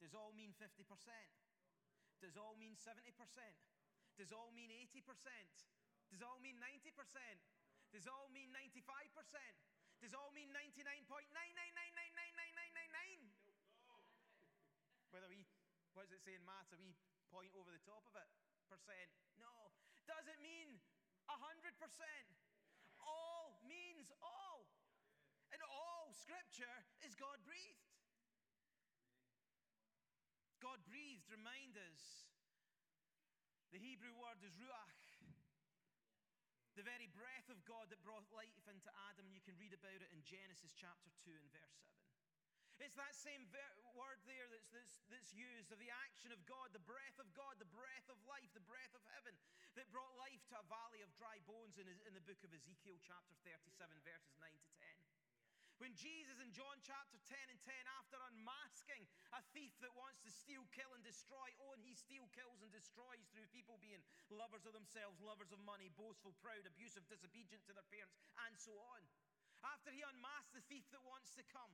Does 0.00 0.16
all 0.16 0.32
mean 0.32 0.56
50%? 0.56 0.80
Does 2.24 2.40
all 2.40 2.56
mean 2.56 2.72
70%? 2.74 3.04
Does 4.16 4.32
all 4.32 4.50
mean 4.56 4.72
80%? 4.72 5.04
Does 6.10 6.22
all 6.24 6.40
mean 6.40 6.56
90%? 6.56 6.88
Does 7.92 8.08
all 8.08 8.32
mean 8.32 8.48
95%? 8.52 8.72
Does 10.00 10.14
all 10.14 10.30
mean 10.32 10.52
99.999999999? 10.54 13.28
Whether 15.10 15.28
we, 15.28 15.44
what 15.92 16.04
does 16.06 16.12
it 16.16 16.22
say 16.24 16.34
in? 16.36 16.42
A 16.44 16.76
wee 16.76 16.94
point 17.32 17.52
over 17.56 17.70
the 17.72 17.78
top 17.84 18.06
of 18.08 18.16
it? 18.16 18.28
Percent? 18.68 19.10
No. 19.40 19.72
Does 20.06 20.26
it 20.28 20.40
mean 20.40 20.80
100%? 21.28 21.36
All 23.00 23.60
means 23.64 24.12
all. 24.20 24.68
And 25.52 25.62
all 25.64 25.87
scripture 26.14 26.76
is 27.04 27.14
God 27.14 27.38
breathed. 27.44 27.84
God 30.58 30.80
breathed, 30.88 31.26
remind 31.30 31.78
us. 31.90 32.28
The 33.70 33.78
Hebrew 33.78 34.16
word 34.16 34.40
is 34.42 34.56
ruach 34.56 34.98
the 36.78 36.86
very 36.86 37.10
breath 37.10 37.50
of 37.50 37.58
God 37.66 37.90
that 37.90 37.98
brought 38.06 38.22
life 38.30 38.54
into 38.70 38.86
Adam. 39.10 39.26
You 39.34 39.42
can 39.42 39.58
read 39.58 39.74
about 39.74 39.98
it 39.98 40.14
in 40.14 40.22
Genesis 40.22 40.70
chapter 40.78 41.10
2 41.26 41.34
and 41.34 41.50
verse 41.50 41.74
7. 41.74 41.98
It's 42.78 42.94
that 42.94 43.18
same 43.18 43.50
ver- 43.50 43.82
word 43.98 44.22
there 44.30 44.46
that's, 44.46 44.70
that's, 44.70 45.02
that's 45.10 45.34
used 45.34 45.74
of 45.74 45.82
the 45.82 45.90
action 46.06 46.30
of 46.30 46.38
God, 46.46 46.70
the 46.70 46.86
breath 46.86 47.18
of 47.18 47.26
God, 47.34 47.58
the 47.58 47.66
breath 47.74 48.06
of 48.06 48.14
life, 48.30 48.46
the 48.54 48.62
breath 48.62 48.94
of 48.94 49.02
heaven 49.10 49.34
that 49.74 49.90
brought 49.90 50.14
life 50.22 50.38
to 50.54 50.62
a 50.62 50.70
valley 50.70 51.02
of 51.02 51.10
dry 51.18 51.42
bones 51.50 51.82
in, 51.82 51.90
in 51.90 52.14
the 52.14 52.22
book 52.22 52.38
of 52.46 52.54
Ezekiel, 52.54 53.02
chapter 53.02 53.34
37, 53.42 53.98
verses 54.06 54.38
9 54.38 54.46
to 54.46 54.70
10. 54.78 55.07
When 55.78 55.94
Jesus 55.94 56.42
in 56.42 56.50
John 56.50 56.82
chapter 56.82 57.22
10 57.30 57.38
and 57.54 57.60
10, 57.62 57.70
after 58.02 58.18
unmasking 58.34 59.06
a 59.30 59.40
thief 59.54 59.70
that 59.78 59.94
wants 59.94 60.18
to 60.26 60.30
steal, 60.34 60.66
kill, 60.74 60.90
and 60.98 61.06
destroy, 61.06 61.54
oh, 61.62 61.70
and 61.70 61.82
he 61.86 61.94
steals, 61.94 62.34
kills, 62.34 62.58
and 62.66 62.70
destroys 62.74 63.22
through 63.30 63.46
people 63.54 63.78
being 63.78 64.02
lovers 64.26 64.66
of 64.66 64.74
themselves, 64.74 65.22
lovers 65.22 65.54
of 65.54 65.62
money, 65.62 65.86
boastful, 65.94 66.34
proud, 66.42 66.66
abusive, 66.66 67.06
disobedient 67.06 67.62
to 67.70 67.74
their 67.78 67.86
parents, 67.94 68.18
and 68.50 68.58
so 68.58 68.74
on. 68.90 69.06
After 69.62 69.94
he 69.94 70.02
unmasked 70.02 70.50
the 70.50 70.66
thief 70.66 70.86
that 70.90 71.06
wants 71.06 71.30
to 71.38 71.46
come, 71.46 71.70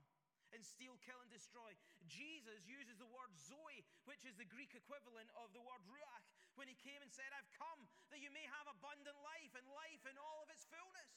and 0.55 0.63
steal, 0.63 0.95
kill, 1.03 1.19
and 1.19 1.33
destroy. 1.35 1.75
Jesus 2.07 2.63
uses 2.63 2.95
the 3.03 3.11
word 3.11 3.35
Zoe, 3.35 3.83
which 4.07 4.23
is 4.23 4.39
the 4.39 4.47
Greek 4.47 4.71
equivalent 4.71 5.27
of 5.35 5.51
the 5.51 5.59
word 5.59 5.83
Ruach, 5.91 6.23
when 6.55 6.71
he 6.71 6.79
came 6.79 7.03
and 7.03 7.11
said, 7.11 7.27
I've 7.35 7.51
come 7.59 7.91
that 8.15 8.23
you 8.23 8.31
may 8.31 8.47
have 8.47 8.71
abundant 8.71 9.19
life 9.19 9.51
and 9.59 9.67
life 9.75 10.03
in 10.07 10.15
all 10.15 10.47
of 10.47 10.49
its 10.55 10.63
fullness. 10.71 11.11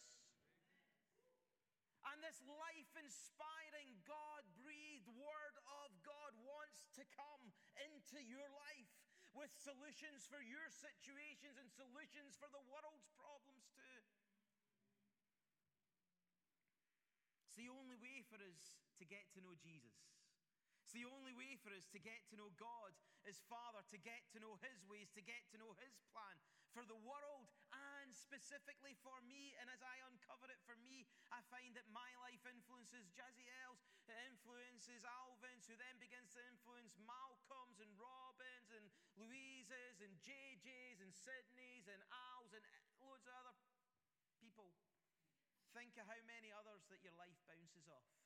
And 2.13 2.23
this 2.23 2.39
life 2.47 2.91
inspiring, 2.95 3.99
God 4.07 4.41
breathed 4.63 5.11
Word 5.11 5.55
of 5.83 5.91
God 6.07 6.31
wants 6.39 6.87
to 6.95 7.03
come 7.13 7.43
into 7.77 8.23
your 8.23 8.47
life 8.55 8.91
with 9.35 9.51
solutions 9.53 10.25
for 10.25 10.41
your 10.41 10.65
situations 10.71 11.61
and 11.61 11.69
solutions 11.69 12.33
for 12.39 12.49
the 12.49 12.63
world's 12.71 13.05
problems 13.19 13.69
too. 13.75 14.01
It's 17.45 17.59
the 17.59 17.69
only 17.69 17.99
way 17.99 18.25
for 18.25 18.39
us 18.41 18.81
to 18.97 19.05
get 19.05 19.29
to 19.35 19.43
know 19.45 19.53
Jesus. 19.59 20.16
It's 20.87 20.95
the 20.95 21.11
only 21.19 21.35
way 21.35 21.59
for 21.59 21.75
us 21.75 21.83
to 21.91 21.99
get 21.99 22.23
to 22.31 22.39
know 22.39 22.47
God 22.55 22.95
as 23.27 23.43
Father, 23.51 23.83
to 23.91 23.99
get 23.99 24.23
to 24.31 24.39
know 24.39 24.55
His 24.63 24.87
ways, 24.87 25.11
to 25.19 25.19
get 25.19 25.43
to 25.51 25.59
know 25.59 25.75
His 25.83 25.99
plan 26.15 26.39
for 26.71 26.87
the 26.87 26.95
world 27.03 27.51
and 27.99 28.15
specifically 28.15 28.95
for 29.03 29.19
me. 29.27 29.51
And 29.59 29.67
as 29.67 29.83
I 29.83 29.99
uncover 30.07 30.47
it 30.47 30.63
for 30.63 30.79
me, 30.79 31.03
I 31.27 31.43
find 31.51 31.75
that 31.75 31.91
my 31.91 32.07
life 32.23 32.39
influences 32.47 33.11
Jaziel's, 33.11 33.83
it 34.07 34.15
influences 34.31 35.03
Alvin's, 35.03 35.67
who 35.67 35.75
then 35.75 35.99
begins 35.99 36.31
to 36.39 36.41
influence 36.47 36.95
Malcolm's 37.03 37.83
and 37.83 37.91
Robin's 37.99 38.71
and 38.71 38.87
Louise's 39.19 39.99
and 39.99 40.15
JJ's 40.23 41.03
and 41.03 41.11
Sydney's 41.11 41.91
and 41.91 41.99
Al's 42.31 42.55
and 42.55 42.63
loads 43.03 43.27
of 43.27 43.35
other 43.35 43.59
people. 44.39 44.71
Think 45.75 45.99
of 45.99 46.07
how 46.07 46.21
many 46.23 46.55
others 46.55 46.87
that 46.87 47.03
your 47.03 47.11
life 47.19 47.35
bounces 47.43 47.91
off. 47.91 48.16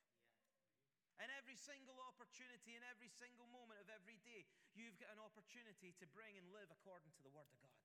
And 1.21 1.29
every 1.37 1.53
single 1.53 2.01
opportunity, 2.01 2.73
in 2.73 2.81
every 2.89 3.13
single 3.13 3.45
moment 3.53 3.77
of 3.77 3.85
every 3.93 4.17
day, 4.25 4.49
you've 4.73 4.97
got 4.97 5.13
an 5.13 5.21
opportunity 5.21 5.93
to 6.01 6.09
bring 6.09 6.33
and 6.33 6.49
live 6.49 6.73
according 6.73 7.13
to 7.13 7.21
the 7.21 7.29
Word 7.29 7.45
of 7.45 7.61
God. 7.61 7.77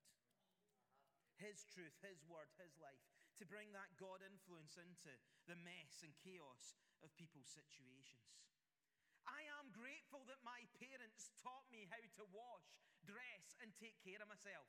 His 1.37 1.61
truth, 1.69 1.93
His 2.01 2.25
Word, 2.25 2.49
His 2.57 2.73
life, 2.81 3.05
to 3.37 3.45
bring 3.45 3.69
that 3.77 3.93
God 4.01 4.25
influence 4.25 4.81
into 4.81 5.13
the 5.45 5.53
mess 5.61 6.01
and 6.01 6.17
chaos 6.17 6.73
of 7.05 7.13
people's 7.13 7.53
situations. 7.53 8.41
I 9.29 9.45
am 9.61 9.69
grateful 9.69 10.25
that 10.25 10.41
my 10.41 10.65
parents 10.81 11.29
taught 11.37 11.69
me 11.69 11.85
how 11.93 12.01
to 12.01 12.25
wash, 12.33 12.73
dress, 13.05 13.53
and 13.61 13.69
take 13.77 14.01
care 14.01 14.17
of 14.17 14.33
myself. 14.33 14.65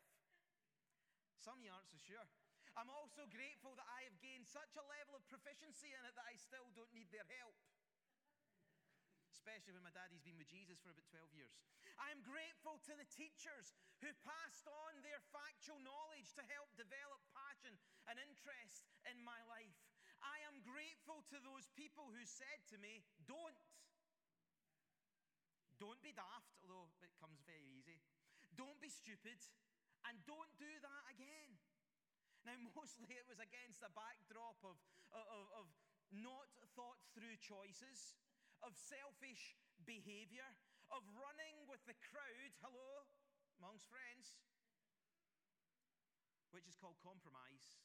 Some 1.40 1.56
of 1.56 1.64
you 1.64 1.72
aren't 1.72 1.88
so 1.88 1.96
sure. 1.96 2.28
I'm 2.76 2.92
also 2.92 3.25
grateful 3.32 3.72
that 3.80 3.88
I 3.88 4.04
have 4.04 4.20
gained 4.20 4.44
such 4.44 4.76
a 4.76 4.84
level 4.84 5.16
of 5.16 5.25
proficiency 5.25 5.96
in 5.96 6.04
it 6.04 6.12
that 6.20 6.28
I 6.28 6.37
still 6.37 6.68
don't 6.76 6.92
need 6.92 7.08
their 7.08 7.26
help 7.40 7.56
especially 9.49 9.81
when 9.81 9.88
my 9.88 9.97
daddy's 9.97 10.21
been 10.21 10.37
with 10.37 10.52
Jesus 10.52 10.76
for 10.85 10.93
about 10.93 11.09
12 11.09 11.33
years. 11.33 11.57
I 11.97 12.12
am 12.12 12.21
grateful 12.21 12.76
to 12.85 12.93
the 13.00 13.09
teachers 13.17 13.73
who 14.05 14.12
passed 14.21 14.69
on 14.69 15.00
their 15.00 15.25
factual 15.33 15.81
knowledge 15.81 16.37
to 16.37 16.45
help 16.52 16.69
develop 16.76 17.17
passion 17.33 17.73
and 18.12 18.21
interest 18.21 18.85
in 19.09 19.17
my 19.25 19.40
life. 19.49 19.73
I 20.21 20.45
am 20.52 20.61
grateful 20.61 21.25
to 21.33 21.40
those 21.40 21.64
people 21.73 22.12
who 22.12 22.21
said 22.28 22.61
to 22.69 22.76
me, 22.76 23.00
Don't. 23.25 23.57
Don't 25.81 26.02
be 26.05 26.12
daft, 26.12 26.52
although 26.61 26.93
it 27.00 27.17
comes 27.17 27.40
very 27.49 27.73
easy. 27.73 28.05
Don't 28.52 28.76
be 28.85 28.93
stupid, 28.93 29.40
and 30.05 30.21
don't 30.28 30.52
do 30.61 30.69
that 30.69 31.05
again. 31.17 31.57
Now, 32.45 32.61
mostly 32.76 33.17
it 33.17 33.25
was 33.25 33.40
against 33.40 33.81
a 33.81 33.88
backdrop 33.97 34.61
of, 34.61 34.76
of, 35.17 35.47
of 35.57 35.67
not 36.12 36.52
thought 36.76 37.00
through 37.17 37.40
choices 37.40 38.12
of 38.62 38.74
selfish 38.74 39.56
behavior, 39.84 40.46
of 40.90 41.04
running 41.14 41.68
with 41.68 41.82
the 41.84 41.96
crowd, 42.10 42.52
hello, 42.64 43.06
amongst 43.60 43.86
friends, 43.90 44.38
which 46.50 46.66
is 46.66 46.78
called 46.78 46.96
compromise, 47.04 47.78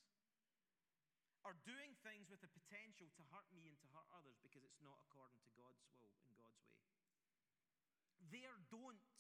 or 1.43 1.59
doing 1.67 1.91
things 2.07 2.31
with 2.31 2.39
the 2.39 2.51
potential 2.55 3.11
to 3.19 3.23
hurt 3.35 3.47
me 3.51 3.67
and 3.67 3.75
to 3.83 3.87
hurt 3.91 4.07
others 4.15 4.39
because 4.39 4.63
it's 4.63 4.79
not 4.79 4.95
according 5.03 5.43
to 5.43 5.51
God's 5.59 5.83
will 5.99 6.15
and 6.23 6.35
God's 6.39 6.63
way. 6.71 6.79
Their 8.31 8.55
don't 8.71 9.19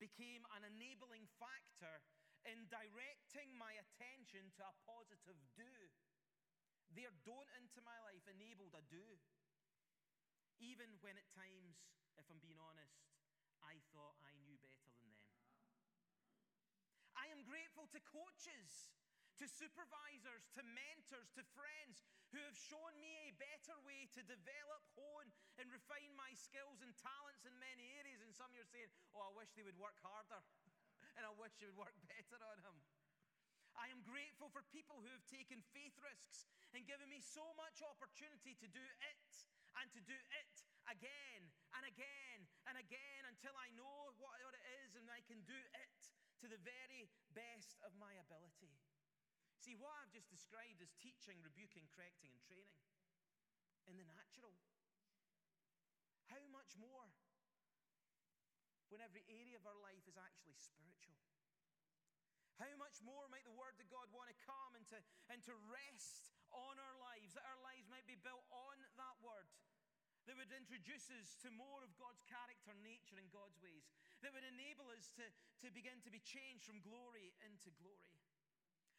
became 0.00 0.44
an 0.56 0.64
enabling 0.64 1.28
factor 1.36 2.00
in 2.48 2.64
directing 2.72 3.52
my 3.58 3.74
attention 3.76 4.48
to 4.56 4.62
a 4.64 4.74
positive 4.88 5.36
do. 5.58 5.76
Their 6.94 7.12
don't 7.28 7.50
into 7.58 7.84
my 7.84 7.98
life 8.08 8.24
enabled 8.30 8.72
a 8.72 8.84
do. 8.88 9.04
Even 10.60 10.88
when 11.04 11.20
at 11.20 11.28
times, 11.36 11.84
if 12.16 12.24
I'm 12.32 12.40
being 12.40 12.56
honest, 12.56 12.96
I 13.60 13.76
thought 13.92 14.16
I 14.24 14.32
knew 14.40 14.56
better 14.64 14.88
than 14.96 15.08
them. 15.12 15.28
I 17.16 17.28
am 17.32 17.44
grateful 17.44 17.88
to 17.92 18.00
coaches, 18.08 18.92
to 19.40 19.44
supervisors, 19.48 20.48
to 20.56 20.62
mentors, 20.64 21.28
to 21.36 21.44
friends 21.52 22.04
who 22.32 22.40
have 22.40 22.56
shown 22.56 22.92
me 23.00 23.12
a 23.28 23.36
better 23.36 23.76
way 23.84 24.08
to 24.16 24.24
develop, 24.24 24.80
hone, 24.96 25.28
and 25.60 25.68
refine 25.68 26.12
my 26.16 26.32
skills 26.32 26.80
and 26.80 26.92
talents 26.96 27.44
in 27.44 27.52
many 27.60 27.92
areas. 28.00 28.24
And 28.24 28.32
some 28.32 28.48
of 28.48 28.56
you 28.56 28.64
are 28.64 28.72
saying, 28.72 28.88
Oh, 29.12 29.28
I 29.28 29.32
wish 29.36 29.52
they 29.52 29.64
would 29.64 29.76
work 29.76 29.96
harder, 30.00 30.40
and 31.20 31.24
I 31.24 31.32
wish 31.36 31.52
they 31.60 31.68
would 31.68 31.80
work 31.80 31.96
better 32.08 32.40
on 32.48 32.64
them. 32.64 32.76
I 33.76 33.92
am 33.92 34.00
grateful 34.00 34.48
for 34.48 34.64
people 34.72 35.04
who 35.04 35.12
have 35.12 35.24
taken 35.28 35.60
faith 35.76 35.92
risks 36.00 36.48
and 36.72 36.88
given 36.88 37.12
me 37.12 37.20
so 37.20 37.44
much 37.60 37.84
opportunity 37.84 38.56
to 38.56 38.68
do 38.72 38.80
it 38.80 38.96
and 39.80 39.86
to 39.92 40.00
do 40.04 40.16
it 40.16 40.54
again 40.88 41.42
and 41.76 41.84
again 41.84 42.38
and 42.70 42.76
again 42.80 43.22
until 43.28 43.52
I 43.58 43.68
know 43.76 44.14
what, 44.16 44.38
it 44.40 44.56
is 44.86 44.96
and 44.96 45.06
I 45.12 45.20
can 45.28 45.42
do 45.44 45.56
it 45.56 45.96
to 46.40 46.46
the 46.48 46.60
very 46.62 47.08
best 47.32 47.76
of 47.84 47.92
my 47.96 48.12
ability. 48.20 48.72
See, 49.60 49.74
what 49.76 49.92
I've 49.98 50.12
just 50.14 50.30
described 50.30 50.78
is 50.78 50.94
teaching, 51.00 51.42
rebuking, 51.42 51.90
correcting, 51.90 52.30
and 52.30 52.40
training 52.44 52.80
in 53.90 53.98
the 53.98 54.06
natural. 54.06 54.54
How 56.30 56.42
much 56.54 56.76
more 56.78 57.10
when 58.92 59.02
every 59.02 59.26
area 59.26 59.58
of 59.58 59.66
our 59.66 59.78
life 59.82 60.06
is 60.06 60.14
actually 60.14 60.54
spiritual? 60.54 61.18
How 62.56 62.72
much 62.80 63.02
more 63.04 63.28
might 63.28 63.44
the 63.44 63.52
Word 63.52 63.76
of 63.76 63.88
God 63.92 64.08
want 64.16 64.32
to 64.32 64.38
come 64.40 64.72
and 64.78 64.84
to, 64.88 64.98
and 65.28 65.42
to 65.44 65.52
rest 65.68 66.35
on 66.56 66.80
our 66.80 66.96
lives, 66.96 67.36
that 67.36 67.44
our 67.44 67.60
lives 67.60 67.86
might 67.92 68.08
be 68.08 68.16
built 68.16 68.44
on 68.48 68.80
that 68.96 69.16
Word? 69.20 69.48
That 70.26 70.34
would 70.40 70.50
introduce 70.50 71.06
us 71.14 71.38
to 71.46 71.54
more 71.54 71.86
of 71.86 71.94
God's 71.94 72.24
character, 72.26 72.74
nature, 72.82 73.14
and 73.20 73.30
God's 73.30 73.60
ways. 73.62 73.86
That 74.26 74.34
would 74.34 74.42
enable 74.42 74.90
us 74.90 75.14
to, 75.20 75.24
to 75.62 75.70
begin 75.70 76.02
to 76.02 76.10
be 76.10 76.18
changed 76.18 76.66
from 76.66 76.82
glory 76.82 77.30
into 77.46 77.70
glory. 77.78 78.18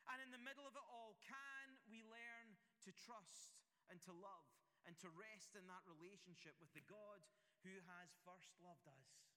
And 0.07 0.23
in 0.23 0.31
the 0.31 0.39
middle 0.39 0.63
of 0.63 0.71
it 0.79 0.87
all, 0.87 1.19
can 1.19 1.75
we 1.91 1.99
learn 2.07 2.55
to 2.87 2.95
trust 2.95 3.59
and 3.91 3.99
to 4.07 4.15
love 4.15 4.47
and 4.87 4.95
to 5.03 5.11
rest 5.11 5.59
in 5.59 5.67
that 5.67 5.83
relationship 5.83 6.55
with 6.63 6.71
the 6.71 6.85
God 6.87 7.19
who 7.67 7.75
has 7.91 8.15
first 8.23 8.55
loved 8.63 8.87
us? 8.87 9.27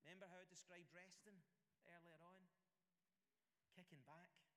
Remember 0.00 0.24
how 0.32 0.40
I 0.40 0.48
described 0.48 0.88
resting 0.96 1.36
earlier 1.92 2.16
on? 2.24 2.40
Kicking 3.76 4.00
back. 4.08 4.47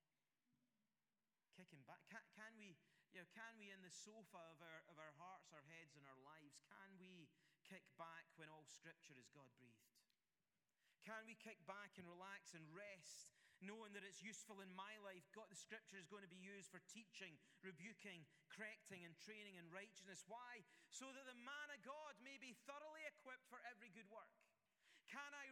Back. 1.91 2.07
Can, 2.07 2.23
can 2.39 2.55
we, 2.55 2.79
you 3.11 3.19
know, 3.19 3.27
can 3.35 3.59
we 3.59 3.67
in 3.67 3.83
the 3.83 3.91
sofa 3.91 4.39
of 4.55 4.63
our, 4.63 4.79
of 4.87 4.95
our 4.95 5.11
hearts, 5.19 5.51
our 5.51 5.67
heads, 5.67 5.99
and 5.99 6.07
our 6.07 6.21
lives, 6.23 6.55
can 6.71 6.95
we 6.95 7.27
kick 7.67 7.83
back 7.99 8.31
when 8.39 8.47
all 8.47 8.63
scripture 8.71 9.19
is 9.19 9.27
God 9.35 9.51
breathed? 9.59 9.91
Can 11.03 11.27
we 11.27 11.35
kick 11.35 11.59
back 11.67 11.99
and 11.99 12.07
relax 12.07 12.55
and 12.55 12.63
rest 12.71 13.35
knowing 13.61 13.93
that 13.93 14.01
it's 14.01 14.25
useful 14.25 14.57
in 14.59 14.73
my 14.73 14.97
life. 15.05 15.21
God, 15.37 15.45
the 15.53 15.57
scripture 15.57 16.01
is 16.01 16.09
going 16.09 16.25
to 16.25 16.33
be 16.33 16.41
used 16.41 16.73
for 16.73 16.81
teaching, 16.89 17.37
rebuking, 17.61 18.25
correcting, 18.49 19.05
and 19.05 19.13
training 19.21 19.61
in 19.61 19.69
righteousness. 19.69 20.25
Why? 20.25 20.65
So 20.89 21.13
that 21.13 21.25
the 21.29 21.37
man 21.37 21.69
of 21.69 21.79
God 21.85 22.17
may 22.25 22.41
be 22.41 22.57
thoroughly 22.65 23.05
equipped 23.05 23.45
for 23.53 23.61
every 23.69 23.93
good 23.93 24.09
work. 24.09 24.33
Can 25.05 25.31
I 25.37 25.45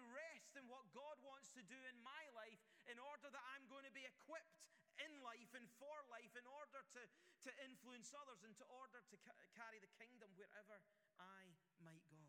in 0.57 0.65
what 0.69 0.87
God 0.95 1.17
wants 1.21 1.53
to 1.53 1.63
do 1.65 1.77
in 1.89 1.97
my 2.01 2.23
life 2.33 2.61
in 2.89 2.97
order 2.97 3.29
that 3.29 3.45
I'm 3.53 3.65
going 3.69 3.85
to 3.85 3.93
be 3.93 4.05
equipped 4.05 4.61
in 4.99 5.11
life 5.23 5.51
and 5.55 5.67
for 5.79 5.95
life 6.11 6.33
in 6.35 6.45
order 6.47 6.83
to, 6.97 7.01
to 7.47 7.51
influence 7.63 8.11
others 8.11 8.43
and 8.43 8.55
to 8.59 8.65
order 8.67 8.99
to 8.99 9.15
ca- 9.21 9.47
carry 9.55 9.79
the 9.79 9.91
kingdom 9.95 10.31
wherever 10.35 10.81
I 11.19 11.55
might 11.79 12.03
go? 12.11 12.21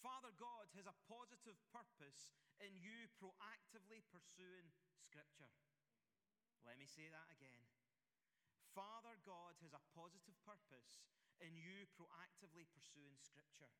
Father 0.00 0.32
God 0.38 0.70
has 0.78 0.86
a 0.86 0.96
positive 1.10 1.58
purpose 1.74 2.30
in 2.62 2.72
you 2.78 3.10
proactively 3.18 4.06
pursuing 4.08 4.70
Scripture. 5.02 5.50
Let 6.62 6.78
me 6.78 6.86
say 6.86 7.10
that 7.10 7.28
again. 7.34 7.66
Father 8.70 9.16
God 9.24 9.56
has 9.64 9.72
a 9.72 9.82
positive 9.96 10.36
purpose 10.44 11.00
in 11.40 11.56
you 11.56 11.88
proactively 11.96 12.68
pursuing 12.70 13.16
Scripture. 13.18 13.72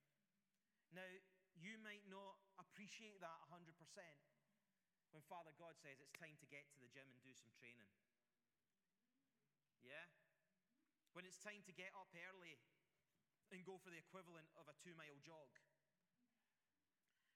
Now, 0.92 1.08
you 1.56 1.80
might 1.80 2.04
not 2.08 2.36
appreciate 2.60 3.20
that 3.20 3.40
100% 3.48 3.72
when 5.12 5.22
Father 5.24 5.56
God 5.56 5.76
says 5.80 5.96
it's 6.00 6.12
time 6.20 6.36
to 6.40 6.48
get 6.48 6.68
to 6.72 6.78
the 6.80 6.90
gym 6.92 7.08
and 7.08 7.20
do 7.24 7.32
some 7.32 7.48
training. 7.56 7.88
Yeah? 9.80 10.06
When 11.16 11.24
it's 11.24 11.40
time 11.40 11.64
to 11.64 11.72
get 11.72 11.96
up 11.96 12.12
early 12.12 12.60
and 13.54 13.62
go 13.62 13.78
for 13.78 13.88
the 13.88 14.00
equivalent 14.00 14.50
of 14.58 14.66
a 14.66 14.74
two 14.82 14.92
mile 14.98 15.16
jog. 15.22 15.48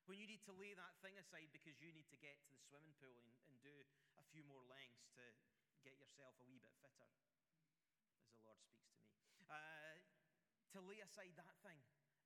When 0.04 0.18
you 0.18 0.26
need 0.26 0.42
to 0.50 0.54
lay 0.58 0.74
that 0.74 0.98
thing 1.00 1.14
aside 1.16 1.54
because 1.54 1.78
you 1.78 1.94
need 1.94 2.10
to 2.10 2.18
get 2.18 2.42
to 2.42 2.50
the 2.50 2.58
swimming 2.66 2.98
pool 2.98 3.14
and, 3.22 3.30
and 3.46 3.54
do 3.62 3.72
a 4.18 4.24
few 4.34 4.42
more 4.42 4.60
lengths 4.66 5.06
to 5.14 5.22
get 5.86 5.94
yourself 5.96 6.34
a 6.42 6.44
wee 6.50 6.58
bit 6.58 6.74
fitter, 6.82 7.08
as 8.20 8.26
the 8.34 8.42
Lord 8.42 8.58
speaks 8.58 8.90
to 8.90 8.98
me. 8.98 9.14
Uh, 9.46 10.02
to 10.74 10.82
lay 10.82 10.98
aside 10.98 11.38
that 11.38 11.54
thing 11.62 11.78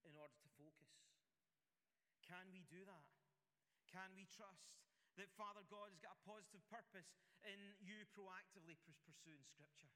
in 0.08 0.16
order 0.16 0.34
to 0.40 0.48
focus. 0.56 1.13
Can 2.24 2.48
we 2.52 2.64
do 2.72 2.80
that? 2.88 3.08
Can 3.92 4.10
we 4.16 4.24
trust 4.32 4.74
that 5.20 5.30
Father 5.36 5.62
God 5.70 5.92
has 5.92 6.00
got 6.00 6.16
a 6.16 6.22
positive 6.26 6.64
purpose 6.66 7.12
in 7.44 7.58
you 7.84 8.08
proactively 8.16 8.74
pursuing 9.04 9.44
Scripture? 9.44 9.92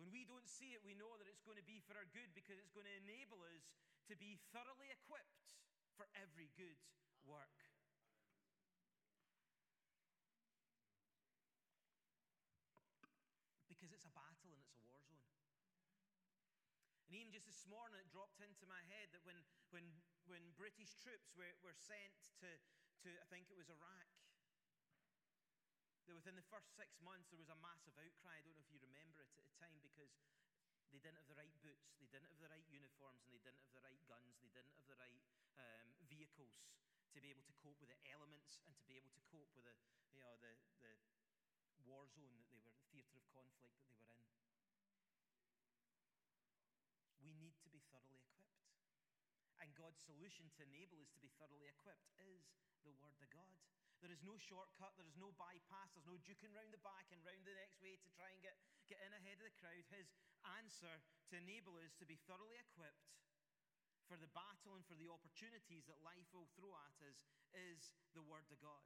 When 0.00 0.10
we 0.10 0.24
don't 0.24 0.48
see 0.48 0.72
it, 0.72 0.80
we 0.80 0.96
know 0.96 1.12
that 1.20 1.28
it's 1.28 1.44
going 1.44 1.60
to 1.60 1.68
be 1.68 1.84
for 1.84 1.92
our 1.92 2.08
good 2.16 2.32
because 2.32 2.56
it's 2.56 2.72
going 2.72 2.88
to 2.88 2.96
enable 3.04 3.44
us 3.52 3.68
to 4.08 4.16
be 4.16 4.40
thoroughly 4.48 4.88
equipped 4.88 5.60
for 5.92 6.08
every 6.16 6.48
good 6.56 6.80
work. 7.28 7.68
Because 13.68 13.92
it's 13.92 14.08
a 14.08 14.14
battle 14.16 14.48
and 14.56 14.60
it's 14.64 14.72
a 14.72 14.80
war 14.88 14.96
zone. 15.04 15.20
And 17.10 17.18
even 17.18 17.34
just 17.34 17.50
this 17.50 17.66
morning, 17.66 17.98
it 17.98 18.06
dropped 18.14 18.38
into 18.38 18.70
my 18.70 18.78
head 18.86 19.10
that 19.10 19.26
when, 19.26 19.34
when, 19.74 19.82
when 20.30 20.54
British 20.54 20.94
troops 21.02 21.34
were, 21.34 21.50
were 21.58 21.74
sent 21.74 22.14
to, 22.38 22.46
to, 23.02 23.08
I 23.18 23.26
think 23.26 23.50
it 23.50 23.58
was 23.58 23.66
Iraq, 23.66 24.06
that 26.06 26.14
within 26.14 26.38
the 26.38 26.46
first 26.46 26.70
six 26.78 27.02
months 27.02 27.26
there 27.34 27.42
was 27.42 27.50
a 27.50 27.58
massive 27.58 27.98
outcry. 27.98 28.38
I 28.38 28.42
don't 28.46 28.54
know 28.54 28.62
if 28.62 28.70
you 28.70 28.78
remember 28.78 29.26
it 29.26 29.26
at 29.26 29.42
the 29.42 29.46
time 29.58 29.74
because 29.82 30.22
they 30.94 31.02
didn't 31.02 31.18
have 31.18 31.26
the 31.26 31.34
right 31.34 31.50
boots, 31.66 31.98
they 31.98 32.06
didn't 32.06 32.30
have 32.30 32.38
the 32.38 32.46
right 32.46 32.66
uniforms, 32.70 33.26
and 33.26 33.34
they 33.34 33.42
didn't 33.42 33.58
have 33.58 33.74
the 33.74 33.82
right 33.82 33.98
guns, 34.06 34.38
they 34.38 34.54
didn't 34.54 34.70
have 34.78 34.86
the 34.86 34.98
right 35.02 35.22
um, 35.58 35.90
vehicles 36.06 36.62
to 37.10 37.18
be 37.18 37.34
able 37.34 37.42
to 37.42 37.54
cope 37.58 37.78
with 37.82 37.90
the 37.90 37.98
elements 38.06 38.62
and 38.70 38.74
to 38.78 38.86
be 38.86 38.94
able 38.94 39.10
to 39.10 39.22
cope 39.34 39.50
with 39.58 39.66
the, 39.66 39.74
you 40.14 40.22
know, 40.22 40.30
the, 40.38 40.54
the 40.78 40.94
war 41.82 42.06
zone 42.06 42.38
that 42.38 42.46
they 42.54 42.62
were, 42.62 42.70
the 42.70 42.86
theatre 42.94 43.18
of 43.18 43.26
conflict 43.34 43.74
that 43.82 43.90
they 43.90 43.98
were 43.98 44.14
in. 44.14 44.30
We 47.22 47.38
need 47.38 47.54
to 47.62 47.70
be 47.70 47.82
thoroughly 47.94 48.18
equipped. 48.18 48.66
And 49.62 49.69
God's 49.80 50.04
solution 50.04 50.52
to 50.60 50.68
enable 50.68 51.00
us 51.00 51.08
to 51.16 51.24
be 51.24 51.32
thoroughly 51.40 51.64
equipped 51.64 52.12
is 52.20 52.52
the 52.84 52.92
Word 53.00 53.16
of 53.16 53.32
God. 53.32 53.56
There 54.04 54.12
is 54.12 54.20
no 54.20 54.36
shortcut, 54.36 54.92
there 55.00 55.08
is 55.08 55.16
no 55.16 55.32
bypass, 55.40 55.96
there's 55.96 56.04
no 56.04 56.20
duking 56.20 56.52
round 56.52 56.68
the 56.68 56.84
back 56.84 57.08
and 57.08 57.24
round 57.24 57.48
the 57.48 57.56
next 57.56 57.80
way 57.80 57.96
to 57.96 58.08
try 58.12 58.28
and 58.28 58.44
get, 58.44 58.60
get 58.92 59.00
in 59.00 59.16
ahead 59.16 59.40
of 59.40 59.48
the 59.48 59.56
crowd. 59.56 59.88
His 59.88 60.12
answer 60.60 61.00
to 61.32 61.40
enable 61.40 61.80
us 61.80 61.96
to 61.96 62.04
be 62.04 62.20
thoroughly 62.28 62.60
equipped 62.60 63.08
for 64.04 64.20
the 64.20 64.28
battle 64.36 64.76
and 64.76 64.84
for 64.84 65.00
the 65.00 65.08
opportunities 65.08 65.88
that 65.88 66.04
life 66.04 66.28
will 66.36 66.52
throw 66.60 66.76
at 66.76 67.00
us 67.00 67.24
is 67.56 67.88
the 68.12 68.24
Word 68.28 68.44
of 68.52 68.60
God. 68.60 68.84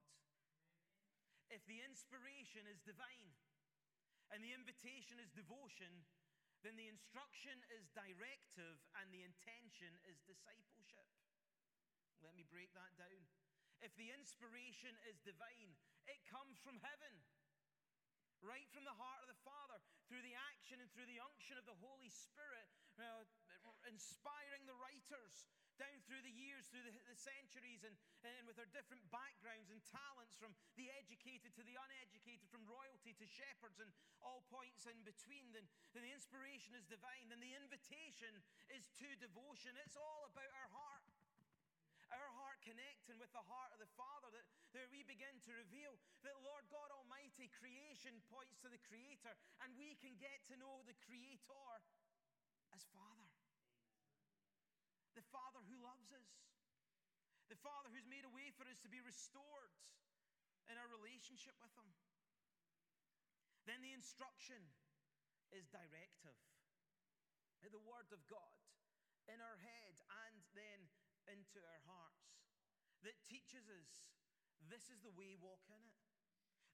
If 1.50 1.66
the 1.66 1.82
inspiration 1.82 2.70
is 2.70 2.86
divine 2.86 3.34
and 4.30 4.46
the 4.46 4.54
invitation 4.54 5.18
is 5.18 5.34
devotion, 5.34 6.06
then 6.64 6.80
the 6.80 6.88
instruction 6.88 7.60
is 7.76 7.92
directive 7.92 8.80
and 8.96 9.12
the 9.12 9.20
intention 9.20 9.92
is 10.08 10.16
discipleship. 10.24 11.06
Let 12.24 12.32
me 12.32 12.48
break 12.48 12.72
that 12.72 12.96
down. 12.96 13.22
If 13.84 13.92
the 14.00 14.08
inspiration 14.16 14.96
is 15.04 15.20
divine, 15.20 15.76
it 16.08 16.24
comes 16.32 16.56
from 16.64 16.80
heaven 16.80 17.20
right 18.44 18.68
from 18.76 18.84
the 18.84 18.96
heart 19.00 19.24
of 19.24 19.28
the 19.32 19.40
Father, 19.40 19.80
through 20.04 20.20
the 20.20 20.36
action 20.52 20.76
and 20.76 20.88
through 20.92 21.08
the 21.08 21.20
unction 21.20 21.56
of 21.56 21.64
the 21.64 21.80
Holy 21.80 22.12
Spirit, 22.12 22.68
inspiring 23.88 24.64
the 24.66 24.76
writers 24.78 25.46
down 25.74 25.98
through 26.06 26.22
the 26.22 26.34
years, 26.34 26.70
through 26.70 26.86
the, 26.86 26.94
the 27.10 27.18
centuries, 27.18 27.82
and, 27.82 27.94
and 28.22 28.46
with 28.46 28.54
their 28.54 28.70
different 28.70 29.02
backgrounds 29.10 29.70
and 29.74 29.82
talents, 29.90 30.38
from 30.38 30.54
the 30.78 30.86
educated 31.02 31.50
to 31.58 31.66
the 31.66 31.74
uneducated, 31.74 32.46
from 32.46 32.62
royalty 32.70 33.10
to 33.18 33.26
shepherds, 33.26 33.82
and 33.82 33.90
all 34.22 34.46
points 34.54 34.86
in 34.86 34.96
between, 35.02 35.50
then, 35.50 35.66
then 35.92 36.06
the 36.06 36.14
inspiration 36.14 36.78
is 36.78 36.86
divine. 36.86 37.26
Then 37.26 37.42
the 37.42 37.58
invitation 37.58 38.30
is 38.70 38.86
to 39.02 39.08
devotion. 39.18 39.74
It's 39.82 39.98
all 39.98 40.30
about 40.30 40.50
our 40.62 40.70
heart. 40.70 41.04
Our 42.14 42.30
heart 42.38 42.62
connecting 42.62 43.18
with 43.18 43.32
the 43.34 43.42
heart 43.42 43.74
of 43.74 43.82
the 43.82 43.90
Father 43.98 44.30
that, 44.30 44.46
that 44.78 44.86
we 44.94 45.02
begin 45.02 45.34
to 45.50 45.58
reveal 45.58 45.98
that 46.22 46.36
Lord 46.46 46.62
God 46.70 46.94
Almighty, 46.94 47.50
creation 47.58 48.22
points 48.30 48.62
to 48.62 48.70
the 48.70 48.78
Creator, 48.86 49.34
and 49.66 49.74
we 49.74 49.98
can 49.98 50.14
get 50.22 50.46
to 50.46 50.54
know 50.54 50.86
the 50.86 50.94
Creator 51.02 51.66
as 52.70 52.86
Father. 52.94 53.33
The 55.14 55.26
Father 55.30 55.62
who 55.70 55.78
loves 55.78 56.10
us, 56.10 56.30
the 57.46 57.58
Father 57.62 57.90
who's 57.90 58.06
made 58.10 58.26
a 58.26 58.34
way 58.34 58.50
for 58.54 58.66
us 58.66 58.78
to 58.82 58.90
be 58.90 58.98
restored 59.02 59.72
in 60.66 60.74
our 60.74 60.90
relationship 60.90 61.54
with 61.62 61.70
Him. 61.78 61.90
Then 63.64 63.80
the 63.80 63.94
instruction 63.94 64.60
is 65.54 65.70
directive. 65.70 66.36
The 67.64 67.80
Word 67.80 68.12
of 68.12 68.20
God 68.28 68.60
in 69.26 69.40
our 69.40 69.56
head 69.56 69.96
and 70.28 70.36
then 70.52 70.80
into 71.32 71.64
our 71.64 71.82
hearts 71.88 72.44
that 73.02 73.16
teaches 73.24 73.64
us 73.72 74.12
this 74.68 74.92
is 74.92 75.00
the 75.00 75.12
way, 75.16 75.36
walk 75.40 75.64
in 75.68 75.80
it. 75.80 76.03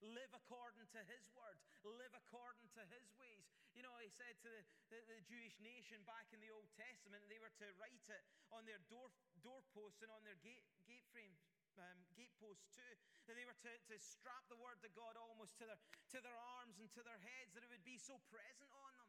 Live 0.01 0.33
according 0.33 0.89
to 0.97 1.01
his 1.05 1.29
word. 1.37 1.61
Live 1.85 2.17
according 2.17 2.69
to 2.73 2.83
his 2.89 3.05
ways. 3.21 3.45
You 3.77 3.85
know, 3.85 3.93
he 4.01 4.09
said 4.09 4.33
to 4.41 4.49
the, 4.49 4.65
the, 4.89 4.99
the, 5.13 5.19
Jewish 5.29 5.61
nation 5.61 6.01
back 6.09 6.33
in 6.33 6.41
the 6.41 6.49
Old 6.49 6.73
Testament, 6.73 7.21
they 7.29 7.37
were 7.37 7.53
to 7.61 7.69
write 7.77 8.01
it 8.09 8.25
on 8.49 8.65
their 8.65 8.81
door, 8.89 9.13
doorposts 9.45 10.01
and 10.01 10.09
on 10.09 10.25
their 10.25 10.41
gate, 10.41 10.65
gate 10.89 11.05
frames. 11.13 11.37
Um, 11.79 11.97
gateposts 12.13 12.69
too, 12.77 12.93
that 13.25 13.39
they 13.41 13.47
were 13.47 13.57
to, 13.57 13.73
to 13.73 13.97
strap 13.97 14.45
the 14.53 14.59
word 14.61 14.77
of 14.85 14.93
God 14.93 15.17
almost 15.17 15.57
to 15.63 15.65
their, 15.65 15.81
to 16.13 16.19
their 16.21 16.37
arms 16.61 16.77
and 16.77 16.91
to 16.93 17.01
their 17.01 17.17
heads, 17.25 17.57
that 17.57 17.65
it 17.65 17.73
would 17.73 17.87
be 17.87 17.97
so 17.97 18.21
present 18.29 18.69
on 18.69 18.91
them, 19.01 19.09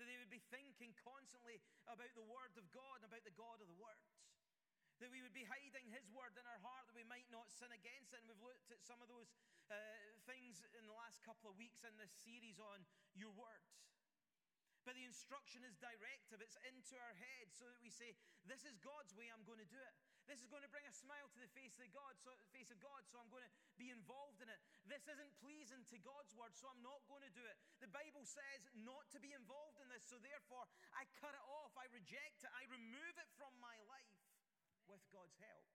that 0.00 0.06
they 0.06 0.16
would 0.16 0.32
be 0.32 0.40
thinking 0.48 0.94
constantly 1.02 1.60
about 1.90 2.08
the 2.14 2.24
word 2.24 2.56
of 2.56 2.64
God, 2.72 3.02
and 3.02 3.10
about 3.10 3.26
the 3.26 3.36
God 3.36 3.57
that 4.98 5.10
we 5.14 5.22
would 5.22 5.34
be 5.34 5.46
hiding 5.46 5.86
His 5.94 6.10
word 6.10 6.34
in 6.34 6.46
our 6.46 6.62
heart 6.62 6.90
that 6.90 6.98
we 6.98 7.06
might 7.06 7.26
not 7.30 7.46
sin 7.54 7.70
against 7.70 8.10
it. 8.14 8.22
And 8.22 8.28
we've 8.30 8.42
looked 8.42 8.70
at 8.74 8.82
some 8.82 8.98
of 8.98 9.06
those 9.06 9.30
uh, 9.70 9.76
things 10.26 10.62
in 10.74 10.84
the 10.86 10.96
last 10.96 11.22
couple 11.22 11.46
of 11.50 11.54
weeks 11.54 11.86
in 11.86 11.94
this 11.98 12.10
series 12.26 12.58
on 12.58 12.82
your 13.14 13.30
word. 13.34 13.62
But 14.86 14.96
the 14.96 15.04
instruction 15.04 15.68
is 15.68 15.76
directive, 15.76 16.40
it's 16.40 16.56
into 16.64 16.96
our 16.96 17.12
head 17.20 17.52
so 17.52 17.68
that 17.68 17.76
we 17.84 17.92
say, 17.92 18.16
This 18.48 18.64
is 18.64 18.80
God's 18.80 19.12
way, 19.12 19.28
I'm 19.28 19.44
going 19.44 19.60
to 19.60 19.68
do 19.68 19.76
it. 19.76 19.94
This 20.24 20.40
is 20.40 20.48
going 20.48 20.64
to 20.64 20.72
bring 20.72 20.88
a 20.88 20.92
smile 20.96 21.28
to 21.28 21.40
the 21.40 21.52
face 21.52 21.76
of 21.76 21.92
God, 21.92 22.16
so 22.16 22.32
face 22.56 22.72
of 22.72 22.80
God, 22.80 23.04
so 23.04 23.20
I'm 23.20 23.28
going 23.28 23.44
to 23.44 23.54
be 23.76 23.92
involved 23.92 24.40
in 24.40 24.48
it. 24.48 24.60
This 24.88 25.04
isn't 25.04 25.32
pleasing 25.44 25.84
to 25.92 25.96
God's 26.00 26.32
word, 26.32 26.56
so 26.56 26.72
I'm 26.72 26.80
not 26.80 27.04
going 27.04 27.24
to 27.24 27.32
do 27.36 27.44
it. 27.44 27.56
The 27.84 27.92
Bible 27.92 28.24
says 28.24 28.64
not 28.80 29.08
to 29.12 29.20
be 29.20 29.36
involved 29.36 29.76
in 29.80 29.92
this, 29.92 30.08
so 30.08 30.16
therefore 30.24 30.64
I 30.96 31.04
cut 31.20 31.36
it 31.36 31.44
off, 31.48 31.76
I 31.76 31.84
reject 31.92 32.48
it, 32.48 32.52
I 32.56 32.64
remove 32.72 33.14
it 33.20 33.28
from 33.36 33.52
my 33.60 33.76
life 33.92 34.16
with 34.88 35.04
God's 35.12 35.36
help 35.38 35.68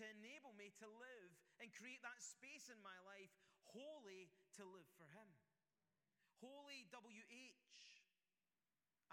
to 0.00 0.08
enable 0.18 0.56
me 0.56 0.72
to 0.80 0.88
live 0.88 1.32
and 1.60 1.68
create 1.74 2.00
that 2.02 2.18
space 2.22 2.72
in 2.72 2.80
my 2.80 2.96
life 3.04 3.30
holy 3.70 4.32
to 4.58 4.62
live 4.66 4.88
for 4.96 5.08
Him. 5.12 5.28
Holy, 6.42 6.88
W 6.90 7.22
H, 7.30 8.02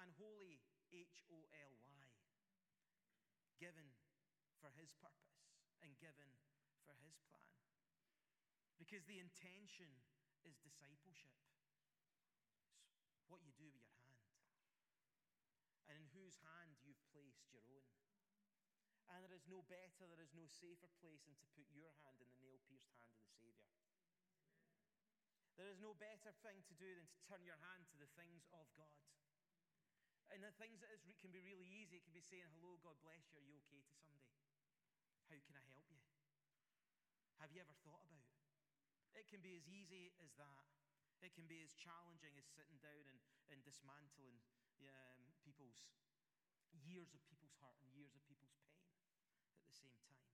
and 0.02 0.10
holy, 0.18 0.60
H 0.90 1.22
O 1.30 1.46
L 1.54 1.74
Y. 1.86 2.06
Given 3.62 3.94
for 4.58 4.72
His 4.80 4.96
purpose 4.98 5.54
and 5.84 5.94
given 6.00 6.32
for 6.88 6.96
His 7.06 7.22
plan. 7.30 7.54
Because 8.80 9.06
the 9.06 9.20
intention 9.20 9.92
is 10.48 10.58
discipleship. 10.64 11.36
It's 13.20 13.28
what 13.28 13.44
you 13.44 13.52
do 13.60 13.68
with 13.70 13.84
your 13.86 14.00
hand. 14.08 14.34
And 15.92 15.96
in 16.00 16.08
whose 16.16 16.40
hand 16.42 16.80
you've 16.82 17.04
placed 17.12 17.52
your 17.52 17.68
own. 17.70 17.89
Is 19.40 19.48
no 19.48 19.64
better, 19.72 20.04
there 20.04 20.20
is 20.20 20.36
no 20.36 20.44
safer 20.52 20.92
place 21.00 21.24
than 21.24 21.40
to 21.40 21.48
put 21.56 21.64
your 21.72 21.96
hand 22.04 22.20
in 22.20 22.28
the 22.28 22.44
nail 22.44 22.60
pierced 22.68 22.92
hand 23.00 23.16
of 23.16 23.24
the 23.24 23.32
Savior. 23.40 23.72
There 25.56 25.72
is 25.72 25.80
no 25.80 25.96
better 25.96 26.36
thing 26.44 26.60
to 26.68 26.76
do 26.76 26.92
than 26.92 27.08
to 27.08 27.20
turn 27.24 27.48
your 27.48 27.56
hand 27.72 27.88
to 27.88 27.98
the 28.04 28.12
things 28.20 28.44
of 28.52 28.68
God. 28.76 29.00
And 30.36 30.44
the 30.44 30.52
things 30.60 30.84
that 30.84 30.92
is, 30.92 31.08
can 31.24 31.32
be 31.32 31.40
really 31.40 31.72
easy, 31.72 32.04
it 32.04 32.04
can 32.04 32.12
be 32.12 32.20
saying, 32.20 32.52
Hello, 32.60 32.84
God 32.84 33.00
bless 33.00 33.32
you, 33.32 33.40
are 33.40 33.48
you 33.48 33.56
okay 33.64 33.80
to 33.80 33.96
somebody? 33.96 34.28
How 35.32 35.40
can 35.48 35.56
I 35.56 35.64
help 35.72 35.88
you? 35.88 36.04
Have 37.40 37.56
you 37.56 37.64
ever 37.64 37.76
thought 37.88 38.04
about 38.12 38.28
it? 38.28 38.44
It 39.24 39.32
can 39.32 39.40
be 39.40 39.56
as 39.56 39.64
easy 39.72 40.12
as 40.20 40.36
that. 40.36 40.68
It 41.24 41.32
can 41.32 41.48
be 41.48 41.64
as 41.64 41.72
challenging 41.80 42.36
as 42.36 42.44
sitting 42.44 42.76
down 42.84 43.08
and, 43.08 43.20
and 43.56 43.64
dismantling 43.64 44.36
um, 44.84 45.32
people's 45.48 45.88
years 46.76 47.16
of 47.16 47.24
people's 47.32 47.56
heart 47.64 47.80
and 47.80 47.88
years 47.96 48.12
of 48.12 48.24
people's 48.28 48.59
same 49.80 50.04
time. 50.12 50.28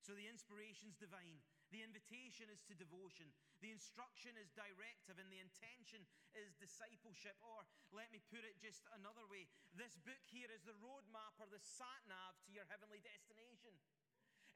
So 0.00 0.14
the 0.14 0.30
inspiration 0.30 0.86
is 0.86 0.96
divine. 0.96 1.42
The 1.74 1.82
invitation 1.82 2.46
is 2.46 2.62
to 2.70 2.78
devotion. 2.78 3.26
The 3.58 3.74
instruction 3.74 4.38
is 4.38 4.54
directive, 4.54 5.18
and 5.18 5.26
the 5.34 5.42
intention 5.42 6.06
is 6.38 6.54
discipleship. 6.62 7.34
Or 7.42 7.66
let 7.90 8.06
me 8.14 8.22
put 8.30 8.46
it 8.46 8.54
just 8.62 8.86
another 8.94 9.26
way 9.26 9.50
this 9.74 9.98
book 10.06 10.22
here 10.30 10.46
is 10.54 10.62
the 10.62 10.78
roadmap 10.78 11.34
or 11.42 11.50
the 11.50 11.58
sat 11.58 12.02
nav 12.06 12.38
to 12.46 12.54
your 12.54 12.64
heavenly 12.70 13.02
destination. 13.02 13.74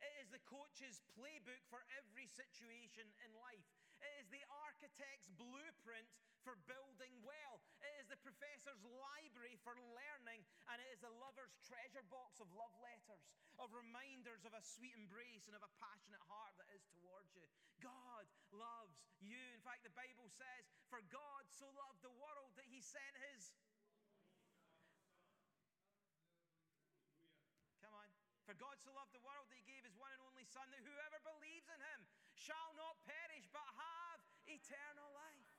It 0.00 0.14
is 0.22 0.30
the 0.30 0.40
coach's 0.46 1.02
playbook 1.18 1.60
for 1.68 1.82
every 1.98 2.30
situation 2.30 3.10
in 3.26 3.30
life. 3.36 3.68
It 4.00 4.12
is 4.20 4.28
the 4.32 4.44
architect's 4.48 5.28
blueprint 5.36 6.08
for 6.40 6.56
building 6.64 7.12
well. 7.20 7.60
It 7.84 7.92
is 8.00 8.08
the 8.08 8.20
professor's 8.24 8.80
library 8.84 9.60
for 9.60 9.76
learning, 9.76 10.40
and 10.72 10.76
it 10.80 10.88
is 10.92 11.00
the 11.04 11.12
lover's 11.20 11.52
treasure 11.68 12.04
box 12.08 12.40
of 12.40 12.48
love 12.56 12.72
letters, 12.80 13.24
of 13.60 13.68
reminders 13.76 14.48
of 14.48 14.56
a 14.56 14.64
sweet 14.64 14.96
embrace 14.96 15.44
and 15.48 15.56
of 15.56 15.64
a 15.64 15.72
passionate 15.76 16.24
heart 16.32 16.56
that 16.56 16.68
is 16.72 16.80
towards 16.96 17.28
you. 17.36 17.44
God 17.84 18.24
loves 18.52 18.96
you. 19.20 19.40
In 19.52 19.60
fact, 19.60 19.84
the 19.84 19.92
Bible 19.92 20.28
says, 20.32 20.64
For 20.88 21.04
God 21.12 21.44
so 21.52 21.68
loved 21.76 22.00
the 22.00 22.12
world 22.16 22.56
that 22.56 22.68
he 22.68 22.80
sent 22.80 23.14
his. 23.32 23.52
Come 27.84 27.96
on. 27.96 28.08
For 28.48 28.56
God 28.56 28.80
so 28.80 28.92
loved 28.96 29.12
the 29.12 29.24
world 29.24 29.48
that 29.52 29.60
he 29.60 29.64
gave 29.68 29.84
his 29.84 29.96
one 29.96 30.12
and 30.12 30.24
only 30.24 30.48
Son, 30.48 30.64
that 30.72 30.82
whoever 30.84 31.20
believes 31.22 31.68
in 31.68 31.80
him 31.80 32.00
shall 32.34 32.72
not 32.80 32.96
perish 33.04 33.44
but 33.52 33.64
have 33.76 33.89
eternal 34.50 35.10
life. 35.14 35.50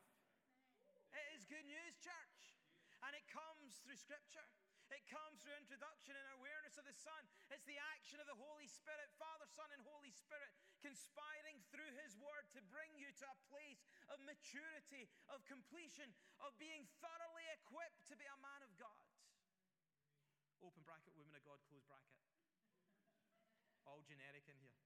It 1.15 1.25
is 1.35 1.47
good 1.47 1.63
news, 1.63 1.95
church. 1.99 2.55
And 3.01 3.15
it 3.15 3.25
comes 3.31 3.79
through 3.81 3.97
Scripture. 3.97 4.45
It 4.91 5.07
comes 5.07 5.39
through 5.39 5.55
introduction 5.55 6.19
and 6.19 6.27
awareness 6.35 6.75
of 6.75 6.83
the 6.83 6.91
Son. 6.91 7.23
It's 7.47 7.63
the 7.63 7.79
action 7.95 8.19
of 8.19 8.27
the 8.27 8.35
Holy 8.35 8.67
Spirit, 8.67 9.07
Father, 9.15 9.47
Son, 9.47 9.71
and 9.71 9.79
Holy 9.87 10.11
Spirit 10.11 10.51
conspiring 10.83 11.63
through 11.71 11.87
His 12.03 12.19
Word 12.19 12.43
to 12.51 12.61
bring 12.67 12.91
you 12.99 13.07
to 13.23 13.25
a 13.31 13.37
place 13.47 13.79
of 14.11 14.19
maturity, 14.27 15.07
of 15.31 15.47
completion, 15.47 16.11
of 16.43 16.51
being 16.59 16.83
thoroughly 16.99 17.47
equipped 17.55 18.03
to 18.11 18.19
be 18.19 18.27
a 18.27 18.43
man 18.43 18.61
of 18.67 18.75
God. 18.75 19.07
Open 20.59 20.83
bracket, 20.83 21.15
women 21.15 21.39
of 21.39 21.43
God, 21.47 21.63
close 21.71 21.87
bracket. 21.87 22.19
All 23.87 24.03
generic 24.03 24.45
in 24.51 24.59
here. 24.59 24.77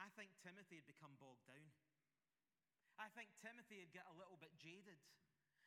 I 0.00 0.05
think 0.16 0.32
Timothy 0.40 0.80
had 0.80 0.88
become 0.88 1.20
bogged 1.20 1.44
down. 1.44 1.68
I 2.96 3.12
think 3.12 3.28
Timothy 3.44 3.84
had 3.84 3.92
got 3.92 4.08
a 4.08 4.16
little 4.16 4.40
bit 4.40 4.56
jaded, 4.56 4.96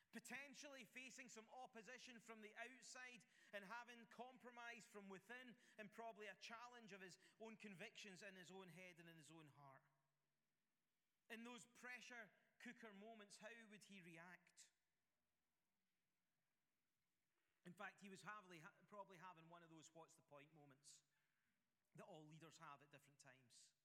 potentially 0.10 0.90
facing 0.98 1.30
some 1.30 1.46
opposition 1.54 2.18
from 2.26 2.42
the 2.42 2.50
outside 2.58 3.22
and 3.54 3.62
having 3.70 4.02
compromise 4.10 4.90
from 4.90 5.06
within, 5.06 5.54
and 5.78 5.94
probably 5.94 6.26
a 6.26 6.42
challenge 6.42 6.90
of 6.90 7.06
his 7.06 7.22
own 7.38 7.62
convictions 7.62 8.26
in 8.26 8.34
his 8.34 8.50
own 8.50 8.74
head 8.74 8.98
and 8.98 9.06
in 9.06 9.18
his 9.22 9.30
own 9.30 9.46
heart. 9.62 9.86
In 11.30 11.46
those 11.46 11.70
pressure 11.78 12.34
cooker 12.66 12.90
moments, 12.98 13.38
how 13.38 13.54
would 13.70 13.86
he 13.86 14.02
react? 14.02 14.50
In 17.70 17.78
fact, 17.78 18.02
he 18.02 18.10
was 18.10 18.26
heavily, 18.26 18.66
probably 18.90 19.22
having 19.22 19.46
one 19.46 19.62
of 19.62 19.70
those 19.70 19.94
what's 19.94 20.18
the 20.18 20.26
point 20.26 20.50
moments 20.58 20.90
that 22.02 22.10
all 22.10 22.26
leaders 22.26 22.58
have 22.58 22.82
at 22.82 22.90
different 22.90 23.22
times. 23.22 23.79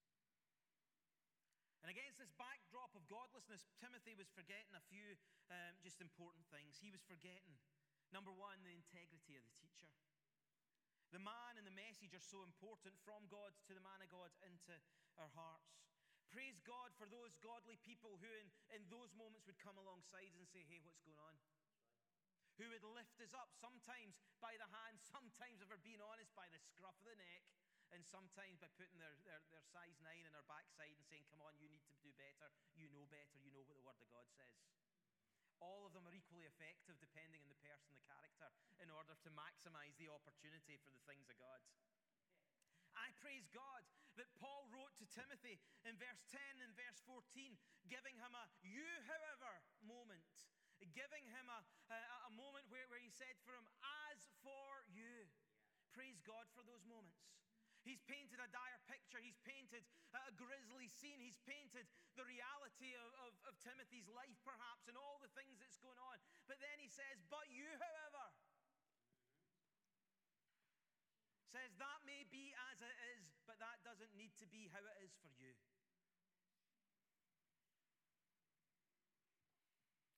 And 1.85 1.93
against 1.93 2.17
this 2.17 2.33
backdrop 2.41 2.97
of 2.97 3.05
godlessness, 3.13 3.69
Timothy 3.77 4.17
was 4.17 4.33
forgetting 4.33 4.73
a 4.73 4.81
few 4.89 5.21
um, 5.53 5.77
just 5.85 6.01
important 6.01 6.49
things. 6.49 6.81
He 6.81 6.89
was 6.89 7.05
forgetting, 7.05 7.61
number 8.09 8.33
one, 8.33 8.57
the 8.65 8.73
integrity 8.73 9.37
of 9.37 9.45
the 9.45 9.53
teacher. 9.61 9.93
The 11.13 11.21
man 11.21 11.61
and 11.61 11.69
the 11.69 11.77
message 11.77 12.17
are 12.17 12.25
so 12.25 12.41
important 12.41 12.97
from 13.05 13.29
God 13.29 13.53
to 13.69 13.77
the 13.77 13.85
man 13.85 14.01
of 14.01 14.09
God 14.09 14.33
into 14.49 14.73
our 15.21 15.29
hearts. 15.37 15.77
Praise 16.33 16.57
God 16.65 16.89
for 16.97 17.05
those 17.05 17.37
godly 17.45 17.77
people 17.85 18.17
who, 18.17 18.33
in, 18.33 18.49
in 18.73 18.89
those 18.89 19.13
moments, 19.13 19.45
would 19.45 19.61
come 19.61 19.77
alongside 19.77 20.33
and 20.41 20.49
say, 20.49 20.65
Hey, 20.65 20.81
what's 20.81 21.05
going 21.05 21.21
on? 21.21 21.37
Who 22.57 22.73
would 22.73 22.87
lift 22.97 23.21
us 23.21 23.37
up, 23.37 23.53
sometimes 23.61 24.17
by 24.41 24.57
the 24.57 24.73
hand, 24.73 25.05
sometimes, 25.05 25.61
if 25.61 25.69
we're 25.69 25.85
being 25.85 26.01
honest, 26.01 26.33
by 26.33 26.49
the 26.49 26.59
scruff 26.65 26.97
of 26.97 27.13
the 27.13 27.21
neck, 27.21 27.45
and 27.93 28.03
sometimes 28.07 28.59
by 28.63 28.69
putting 28.79 28.97
their, 28.99 29.13
their, 29.27 29.41
their 29.53 29.65
size 29.69 29.99
nine 30.01 30.25
in 30.25 30.33
our 30.35 30.47
backside 30.49 30.95
and 30.97 31.05
saying, 31.07 31.27
Come 31.31 31.43
on, 31.45 31.55
you 31.61 31.69
need 31.69 31.85
to 31.91 31.97
do 32.01 32.11
better. 32.17 32.49
You 32.79 32.89
know 32.95 33.05
better. 33.11 33.37
You 33.43 33.53
know 33.53 33.63
what 33.67 33.77
the 33.77 33.85
Word 33.85 33.99
of 34.01 34.09
God 34.11 34.27
says. 34.33 34.57
all 35.63 35.89
of 35.89 35.93
them 35.97 36.05
are 36.05 36.13
equally 36.17 36.45
effective 36.45 36.97
depending 37.01 37.41
on 37.41 37.49
the 37.49 37.61
person, 37.65 37.97
the 37.97 38.05
character, 38.05 38.49
in 38.85 38.93
order 38.93 39.17
to 39.25 39.31
maximize 39.33 39.97
the 39.97 40.13
opportunity 40.13 40.77
for 40.85 40.93
the 40.93 41.01
things 41.09 41.25
of 41.33 41.37
God. 41.41 41.61
I 42.95 43.11
praise 43.19 43.49
God 43.51 43.83
that 44.21 44.31
Paul 44.39 44.69
wrote 44.71 44.95
to 45.03 45.07
Timothy 45.11 45.59
in 45.83 45.99
verse 45.99 46.23
10 46.31 46.39
and 46.63 46.71
verse 46.79 47.01
14, 47.09 47.57
giving 47.91 48.15
him 48.21 48.33
a 48.37 48.47
you, 48.63 48.87
however, 49.09 49.53
moment. 49.83 50.29
Giving 50.93 51.25
him 51.33 51.47
a, 51.49 51.61
a, 51.91 51.99
a 52.29 52.33
moment 52.37 52.69
where, 52.69 52.85
where 52.93 53.01
he 53.01 53.09
said 53.09 53.35
for 53.47 53.57
him, 53.57 53.65
as 54.13 54.21
for 54.45 54.85
you. 54.93 55.33
Praise 55.97 56.21
God 56.27 56.45
for 56.53 56.61
those 56.67 56.85
moments. 56.85 57.25
He's 57.85 58.01
painted 58.09 58.41
a 58.41 58.49
dire 58.49 58.81
picture. 58.89 59.21
He's 59.21 59.37
painted 59.45 59.85
a 60.17 60.33
grisly 60.41 60.89
scene. 60.89 61.21
He's 61.21 61.39
painted 61.45 61.85
the 62.17 62.25
reality 62.25 62.97
of, 62.97 63.13
of, 63.29 63.33
of, 63.45 63.55
Timothy's 63.61 64.09
life, 64.09 64.41
perhaps, 64.41 64.89
and 64.89 64.97
all 64.97 65.21
the 65.21 65.29
things 65.37 65.61
that's 65.61 65.77
going 65.77 66.01
on. 66.01 66.17
But 66.49 66.59
then 66.65 66.81
he 66.81 66.89
says, 66.89 67.21
But 67.29 67.45
you, 67.53 67.69
however, 67.77 68.33
says 71.55 71.71
that 71.79 72.01
may 72.03 72.27
be 72.35 72.51
as 72.73 72.83
it 72.83 72.97
is, 73.15 73.31
but 73.47 73.63
that 73.63 73.79
doesn't 73.87 74.11
need 74.19 74.35
to 74.43 74.47
be 74.51 74.67
how 74.75 74.83
it 74.83 74.99
is 75.07 75.15
for 75.23 75.31
you. 75.39 75.55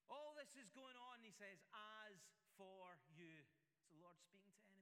All 0.08 0.32
this 0.32 0.54
is 0.56 0.72
going 0.72 0.96
on, 0.96 1.20
he 1.20 1.34
says, 1.34 1.60
as 1.74 2.16
for 2.56 2.96
you. 3.12 3.44
The 3.92 4.00
Lord 4.00 4.16
speaking 4.24 4.48
to 4.48 4.64
morning? 4.64 4.75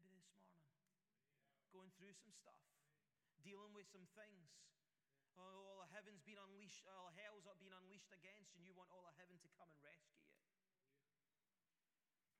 Going 1.74 1.90
through 1.98 2.14
some 2.14 2.30
stuff 2.30 2.62
dealing 3.44 3.76
with 3.76 3.84
some 3.92 4.08
things. 4.16 4.48
Oh, 5.36 5.76
all 5.76 5.80
of 5.84 5.92
heaven's 5.92 6.24
been 6.24 6.40
unleashed, 6.40 6.88
all 6.88 7.12
of 7.12 7.14
hell's 7.20 7.44
been 7.60 7.76
unleashed 7.76 8.08
against 8.16 8.56
you, 8.56 8.64
and 8.64 8.66
you 8.66 8.72
want 8.72 8.88
all 8.88 9.04
of 9.04 9.12
heaven 9.20 9.36
to 9.44 9.50
come 9.60 9.68
and 9.68 9.78
rescue 9.84 10.16
you. 10.24 10.40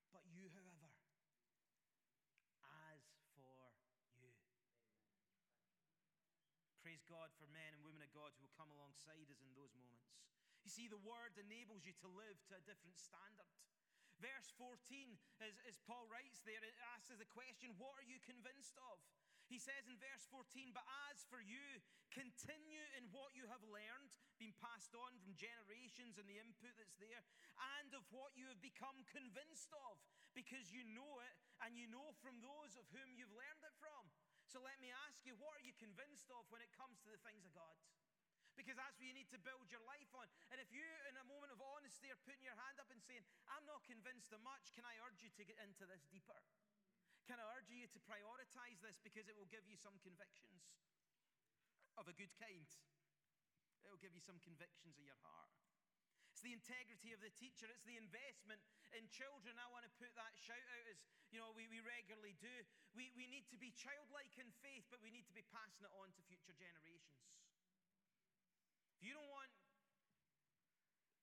But 0.09 0.25
you, 0.33 0.49
however, 0.49 0.88
as 2.88 3.05
for 3.37 3.77
you. 4.16 4.33
Praise 6.81 7.05
God 7.05 7.29
for 7.37 7.51
men 7.53 7.77
and 7.77 7.85
women 7.85 8.01
of 8.01 8.14
God 8.16 8.33
who 8.38 8.49
will 8.49 8.57
come 8.57 8.73
alongside 8.73 9.29
us 9.29 9.44
in 9.44 9.53
those 9.53 9.75
moments. 9.77 10.16
You 10.64 10.73
see, 10.73 10.88
the 10.88 11.01
word 11.03 11.37
enables 11.37 11.85
you 11.85 11.92
to 12.01 12.09
live 12.09 12.40
to 12.49 12.57
a 12.57 12.64
different 12.64 12.97
standard. 12.97 13.53
Verse 14.23 14.49
14, 14.57 15.18
as, 15.42 15.59
as 15.66 15.77
Paul 15.85 16.07
writes 16.07 16.40
there, 16.47 16.62
it 16.62 16.79
asks 16.94 17.11
the 17.11 17.29
question, 17.29 17.75
What 17.77 17.99
are 17.99 18.07
you 18.07 18.23
convinced 18.23 18.79
of? 18.79 19.03
He 19.46 19.61
says 19.61 19.85
in 19.87 20.00
verse 20.00 20.24
14, 20.33 20.72
But 20.72 20.87
as 21.12 21.22
for 21.28 21.38
you, 21.38 21.80
continue 22.09 22.83
in 22.96 23.11
what 23.12 23.37
you 23.37 23.44
have 23.52 23.62
learned, 23.66 24.12
been 24.40 24.57
passed 24.59 24.96
on 24.96 25.14
from 25.20 25.37
generations 25.37 26.16
and 26.16 26.24
the 26.24 26.40
input 26.40 26.72
that's 26.80 26.96
there, 26.96 27.22
and 27.78 27.92
of 27.92 28.02
what 28.09 28.33
you 28.35 28.48
have 28.48 28.62
become 28.64 29.04
convinced 29.11 29.70
of, 29.88 30.00
because 30.33 30.72
you 30.72 30.83
know 30.90 31.20
it 31.22 31.37
and 31.62 31.76
you 31.76 31.87
know 31.87 32.16
from 32.24 32.40
those 32.40 32.74
of 32.74 32.88
whom 32.90 33.14
you've 33.14 33.35
learned 33.35 33.62
it 33.62 33.76
from. 33.78 34.11
So 34.48 34.61
let 34.61 34.76
me 34.80 34.92
ask 35.09 35.24
you, 35.24 35.37
what 35.37 35.57
are 35.57 35.64
you 35.64 35.74
convinced 35.76 36.28
of 36.33 36.44
when 36.48 36.61
it 36.61 36.72
comes 36.74 37.00
to 37.04 37.11
the 37.11 37.20
things 37.24 37.44
of 37.44 37.52
God? 37.52 37.76
Because 38.54 38.78
that's 38.78 38.94
what 38.94 39.07
you 39.07 39.16
need 39.16 39.30
to 39.35 39.40
build 39.42 39.66
your 39.66 39.83
life 39.83 40.11
on. 40.14 40.30
And 40.54 40.62
if 40.62 40.70
you, 40.70 40.87
in 41.11 41.18
a 41.18 41.26
moment 41.26 41.50
of 41.50 41.59
honesty, 41.59 42.07
are 42.14 42.22
putting 42.22 42.46
your 42.46 42.54
hand 42.54 42.78
up 42.78 42.87
and 42.94 43.02
saying, 43.02 43.26
I'm 43.50 43.66
not 43.66 43.83
convinced 43.83 44.30
of 44.30 44.38
much, 44.46 44.70
can 44.78 44.87
I 44.87 44.94
urge 45.02 45.26
you 45.26 45.30
to 45.35 45.42
get 45.42 45.59
into 45.59 45.90
this 45.90 46.07
deeper? 46.07 46.38
Can 47.25 47.41
I 47.41 47.47
urge 47.57 47.73
you 47.73 47.89
to 47.89 48.01
prioritize 48.05 48.85
this 48.85 49.01
because 49.01 49.25
it 49.29 49.37
will 49.37 49.49
give 49.49 49.65
you 49.65 49.81
some 49.81 49.97
convictions 50.05 50.69
of 51.97 52.05
a 52.05 52.13
good 52.13 52.33
kind? 52.37 52.69
It 53.81 53.89
will 53.89 54.01
give 54.01 54.13
you 54.13 54.21
some 54.21 54.37
convictions 54.45 55.01
of 55.01 55.05
your 55.05 55.17
heart. 55.25 55.53
It's 56.33 56.45
the 56.45 56.53
integrity 56.53 57.17
of 57.17 57.25
the 57.25 57.33
teacher, 57.33 57.65
it's 57.73 57.87
the 57.89 57.97
investment 57.97 58.61
in 58.93 59.09
children. 59.09 59.57
I 59.57 59.71
want 59.73 59.89
to 59.89 59.93
put 59.97 60.13
that 60.21 60.37
shout 60.37 60.69
out 60.69 60.87
as 60.91 61.01
you 61.33 61.43
know, 61.43 61.51
we, 61.51 61.67
we 61.67 61.83
regularly 61.83 62.39
do. 62.39 62.53
We, 62.95 63.11
we 63.19 63.27
need 63.27 63.49
to 63.51 63.59
be 63.59 63.75
childlike 63.75 64.39
in 64.39 64.47
faith, 64.63 64.87
but 64.87 65.03
we 65.03 65.11
need 65.11 65.27
to 65.27 65.35
be 65.35 65.43
passing 65.51 65.83
it 65.83 65.93
on 65.99 66.13
to 66.15 66.21
future 66.31 66.55
generations. 66.55 67.27
If 68.95 69.03
you 69.03 69.19
don't 69.19 69.33
want 69.33 69.51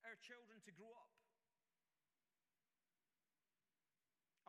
our 0.04 0.18
children 0.20 0.60
to 0.68 0.72
grow 0.76 0.92
up 0.92 1.14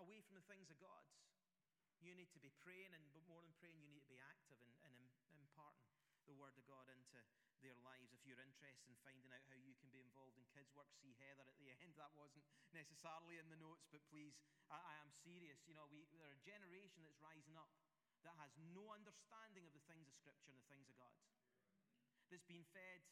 away 0.03 0.19
from 0.25 0.35
the 0.35 0.45
things 0.51 0.67
of 0.67 0.75
God, 0.83 1.02
you 2.03 2.13
need 2.13 2.31
to 2.35 2.41
be 2.43 2.51
praying, 2.59 2.91
and 2.91 3.03
but 3.15 3.23
more 3.25 3.39
than 3.39 3.55
praying, 3.57 3.79
you 3.79 3.87
need 3.87 4.03
to 4.03 4.11
be 4.11 4.19
active 4.19 4.59
and 4.83 4.95
imparting 5.39 5.87
the 6.27 6.35
Word 6.35 6.55
of 6.55 6.63
God 6.67 6.87
into 6.91 7.19
their 7.63 7.75
lives. 7.83 8.11
If 8.11 8.23
you're 8.27 8.43
interested 8.43 8.91
in 8.91 8.95
finding 9.03 9.31
out 9.31 9.43
how 9.47 9.55
you 9.55 9.71
can 9.79 9.87
be 9.91 10.03
involved 10.03 10.35
in 10.35 10.43
kids' 10.51 10.71
work, 10.75 10.91
see 10.99 11.15
Heather 11.23 11.47
at 11.47 11.55
the 11.59 11.71
end. 11.79 11.95
That 11.95 12.11
wasn't 12.15 12.43
necessarily 12.75 13.39
in 13.39 13.47
the 13.47 13.59
notes, 13.59 13.87
but 13.87 14.03
please, 14.11 14.35
I, 14.67 14.79
I 14.79 14.93
am 14.99 15.11
serious. 15.11 15.63
You 15.63 15.79
know, 15.79 15.87
we, 15.87 16.03
there 16.11 16.27
are 16.27 16.35
a 16.35 16.43
generation 16.43 17.07
that's 17.07 17.19
rising 17.23 17.55
up 17.55 17.71
that 18.27 18.35
has 18.39 18.51
no 18.71 18.91
understanding 18.91 19.67
of 19.67 19.71
the 19.75 19.83
things 19.87 20.07
of 20.07 20.15
Scripture 20.15 20.51
and 20.51 20.59
the 20.59 20.69
things 20.71 20.87
of 20.87 20.95
God. 20.95 21.15
That's 22.31 22.47
been 22.47 22.63
fed 22.71 23.03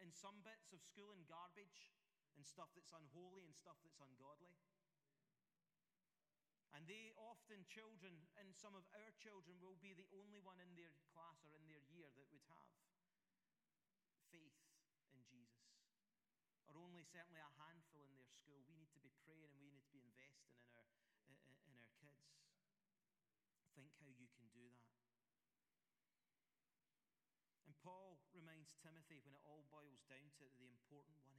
in 0.00 0.12
some 0.12 0.44
bits 0.44 0.72
of 0.72 0.80
school 0.84 1.12
and 1.12 1.24
garbage 1.28 1.92
and 2.36 2.44
stuff 2.44 2.68
that's 2.76 2.92
unholy 2.92 3.44
and 3.48 3.56
stuff 3.56 3.80
that's 3.84 4.00
ungodly. 4.00 4.52
And 6.76 6.84
they 6.84 7.08
often, 7.16 7.64
children, 7.72 8.12
and 8.36 8.52
some 8.52 8.76
of 8.76 8.84
our 8.92 9.12
children, 9.16 9.56
will 9.64 9.80
be 9.80 9.96
the 9.96 10.04
only 10.12 10.36
one 10.44 10.60
in 10.60 10.68
their 10.76 10.92
class 11.08 11.40
or 11.48 11.56
in 11.56 11.64
their 11.64 11.80
year 11.88 12.12
that 12.12 12.28
would 12.28 12.44
have 12.52 12.68
faith 14.28 14.60
in 15.08 15.24
Jesus. 15.24 15.72
Or 16.68 16.76
only 16.76 17.00
certainly 17.08 17.40
a 17.40 17.48
handful 17.56 18.04
in 18.04 18.12
their 18.12 18.28
school. 18.28 18.60
We 18.68 18.76
need 18.76 18.92
to 18.92 19.00
be 19.00 19.08
praying 19.24 19.56
and 19.56 19.64
we 19.64 19.72
need 19.72 19.88
to 19.88 19.94
be 19.96 20.04
investing 20.04 20.52
in 20.52 20.68
our, 20.76 21.48
in 21.64 21.72
our 21.80 21.88
kids. 21.96 22.28
Think 23.72 23.96
how 23.96 24.12
you 24.12 24.28
can 24.36 24.44
do 24.52 24.68
that. 24.76 24.92
And 27.64 27.72
Paul 27.80 28.20
reminds 28.36 28.76
Timothy 28.84 29.24
when 29.24 29.32
it 29.32 29.40
all 29.48 29.64
boils 29.72 30.04
down 30.12 30.28
to 30.36 30.44
it, 30.44 30.52
the 30.60 30.68
important 30.68 31.16
one. 31.24 31.35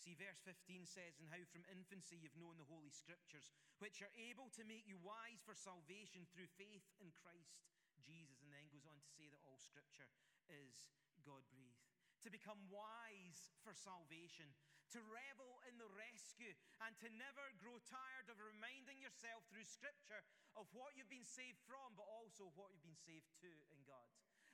See, 0.00 0.16
verse 0.16 0.40
15 0.48 0.88
says, 0.88 1.20
And 1.20 1.28
how 1.28 1.44
from 1.52 1.68
infancy 1.68 2.16
you've 2.16 2.40
known 2.40 2.56
the 2.56 2.64
Holy 2.72 2.88
Scriptures, 2.88 3.52
which 3.84 4.00
are 4.00 4.12
able 4.16 4.48
to 4.56 4.64
make 4.64 4.88
you 4.88 4.96
wise 4.96 5.44
for 5.44 5.52
salvation 5.52 6.24
through 6.32 6.48
faith 6.56 6.88
in 7.04 7.12
Christ 7.20 7.60
Jesus. 8.00 8.40
And 8.40 8.48
then 8.48 8.72
goes 8.72 8.88
on 8.88 8.96
to 8.96 9.10
say 9.12 9.28
that 9.28 9.44
all 9.44 9.60
Scripture 9.60 10.08
is 10.48 10.88
God 11.20 11.44
breathed. 11.52 11.84
To 12.24 12.32
become 12.32 12.64
wise 12.72 13.52
for 13.60 13.76
salvation, 13.76 14.48
to 14.96 15.04
revel 15.04 15.60
in 15.68 15.76
the 15.76 15.88
rescue, 15.92 16.56
and 16.80 16.96
to 17.04 17.08
never 17.20 17.52
grow 17.60 17.76
tired 17.84 18.32
of 18.32 18.40
reminding 18.40 19.04
yourself 19.04 19.44
through 19.52 19.68
Scripture 19.68 20.24
of 20.56 20.64
what 20.72 20.96
you've 20.96 21.12
been 21.12 21.28
saved 21.28 21.60
from, 21.68 21.92
but 21.92 22.08
also 22.08 22.48
what 22.56 22.72
you've 22.72 22.88
been 22.88 23.04
saved 23.04 23.28
to 23.44 23.52
in 23.72 23.84
God 23.84 24.08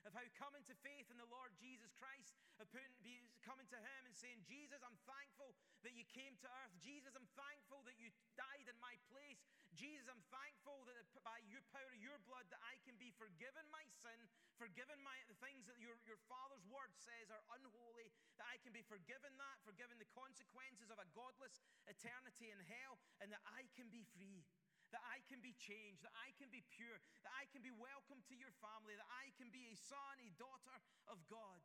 of 0.06 0.14
how 0.14 0.22
coming 0.38 0.62
to 0.70 0.74
faith 0.86 1.10
in 1.10 1.18
the 1.18 1.26
Lord 1.26 1.50
Jesus 1.58 1.90
Christ, 1.98 2.38
of 2.62 2.70
putting, 2.70 2.94
coming 3.42 3.66
to 3.74 3.78
Him 3.78 4.00
and 4.06 4.14
saying, 4.14 4.46
Jesus, 4.46 4.78
I'm 4.86 4.96
thankful 5.02 5.58
that 5.82 5.98
you 5.98 6.06
came 6.14 6.38
to 6.46 6.48
earth. 6.62 6.74
Jesus, 6.78 7.10
I'm 7.18 7.26
thankful 7.34 7.82
that 7.90 7.98
you 7.98 8.14
died 8.38 8.70
in 8.70 8.78
my 8.78 8.94
place. 9.10 9.42
Jesus, 9.74 10.06
I'm 10.06 10.22
thankful 10.30 10.86
that 10.86 10.96
by 11.26 11.42
your 11.50 11.60
power 11.74 11.90
your 11.98 12.16
blood 12.24 12.46
that 12.54 12.62
I 12.62 12.78
can 12.86 12.94
be 13.02 13.10
forgiven 13.18 13.66
my 13.74 13.82
sin, 13.98 14.16
forgiven 14.56 14.96
my 15.02 15.18
the 15.26 15.36
things 15.42 15.66
that 15.66 15.82
your, 15.82 15.98
your 16.06 16.22
Father's 16.30 16.62
word 16.70 16.94
says 16.96 17.28
are 17.34 17.42
unholy, 17.58 18.08
that 18.38 18.46
I 18.46 18.62
can 18.62 18.70
be 18.70 18.86
forgiven 18.86 19.34
that, 19.36 19.58
forgiven 19.66 19.98
the 19.98 20.08
consequences 20.14 20.88
of 20.88 21.02
a 21.02 21.08
godless 21.12 21.60
eternity 21.90 22.54
in 22.54 22.60
hell, 22.70 22.96
and 23.18 23.28
that 23.34 23.42
I 23.52 23.66
can 23.74 23.90
be 23.90 24.06
free 24.14 24.46
that 24.94 25.02
I 25.02 25.22
can 25.26 25.42
be 25.42 25.54
changed, 25.58 26.02
that 26.06 26.14
I 26.14 26.30
can 26.38 26.50
be 26.52 26.62
pure, 26.70 26.98
that 27.26 27.34
I 27.34 27.46
can 27.50 27.62
be 27.62 27.74
welcome 27.74 28.22
to 28.30 28.34
your 28.38 28.52
family, 28.62 28.94
that 28.94 29.10
I 29.10 29.34
can 29.34 29.50
be 29.50 29.66
a 29.70 29.76
son, 29.76 30.20
a 30.22 30.30
daughter 30.38 30.76
of 31.10 31.18
God. 31.26 31.62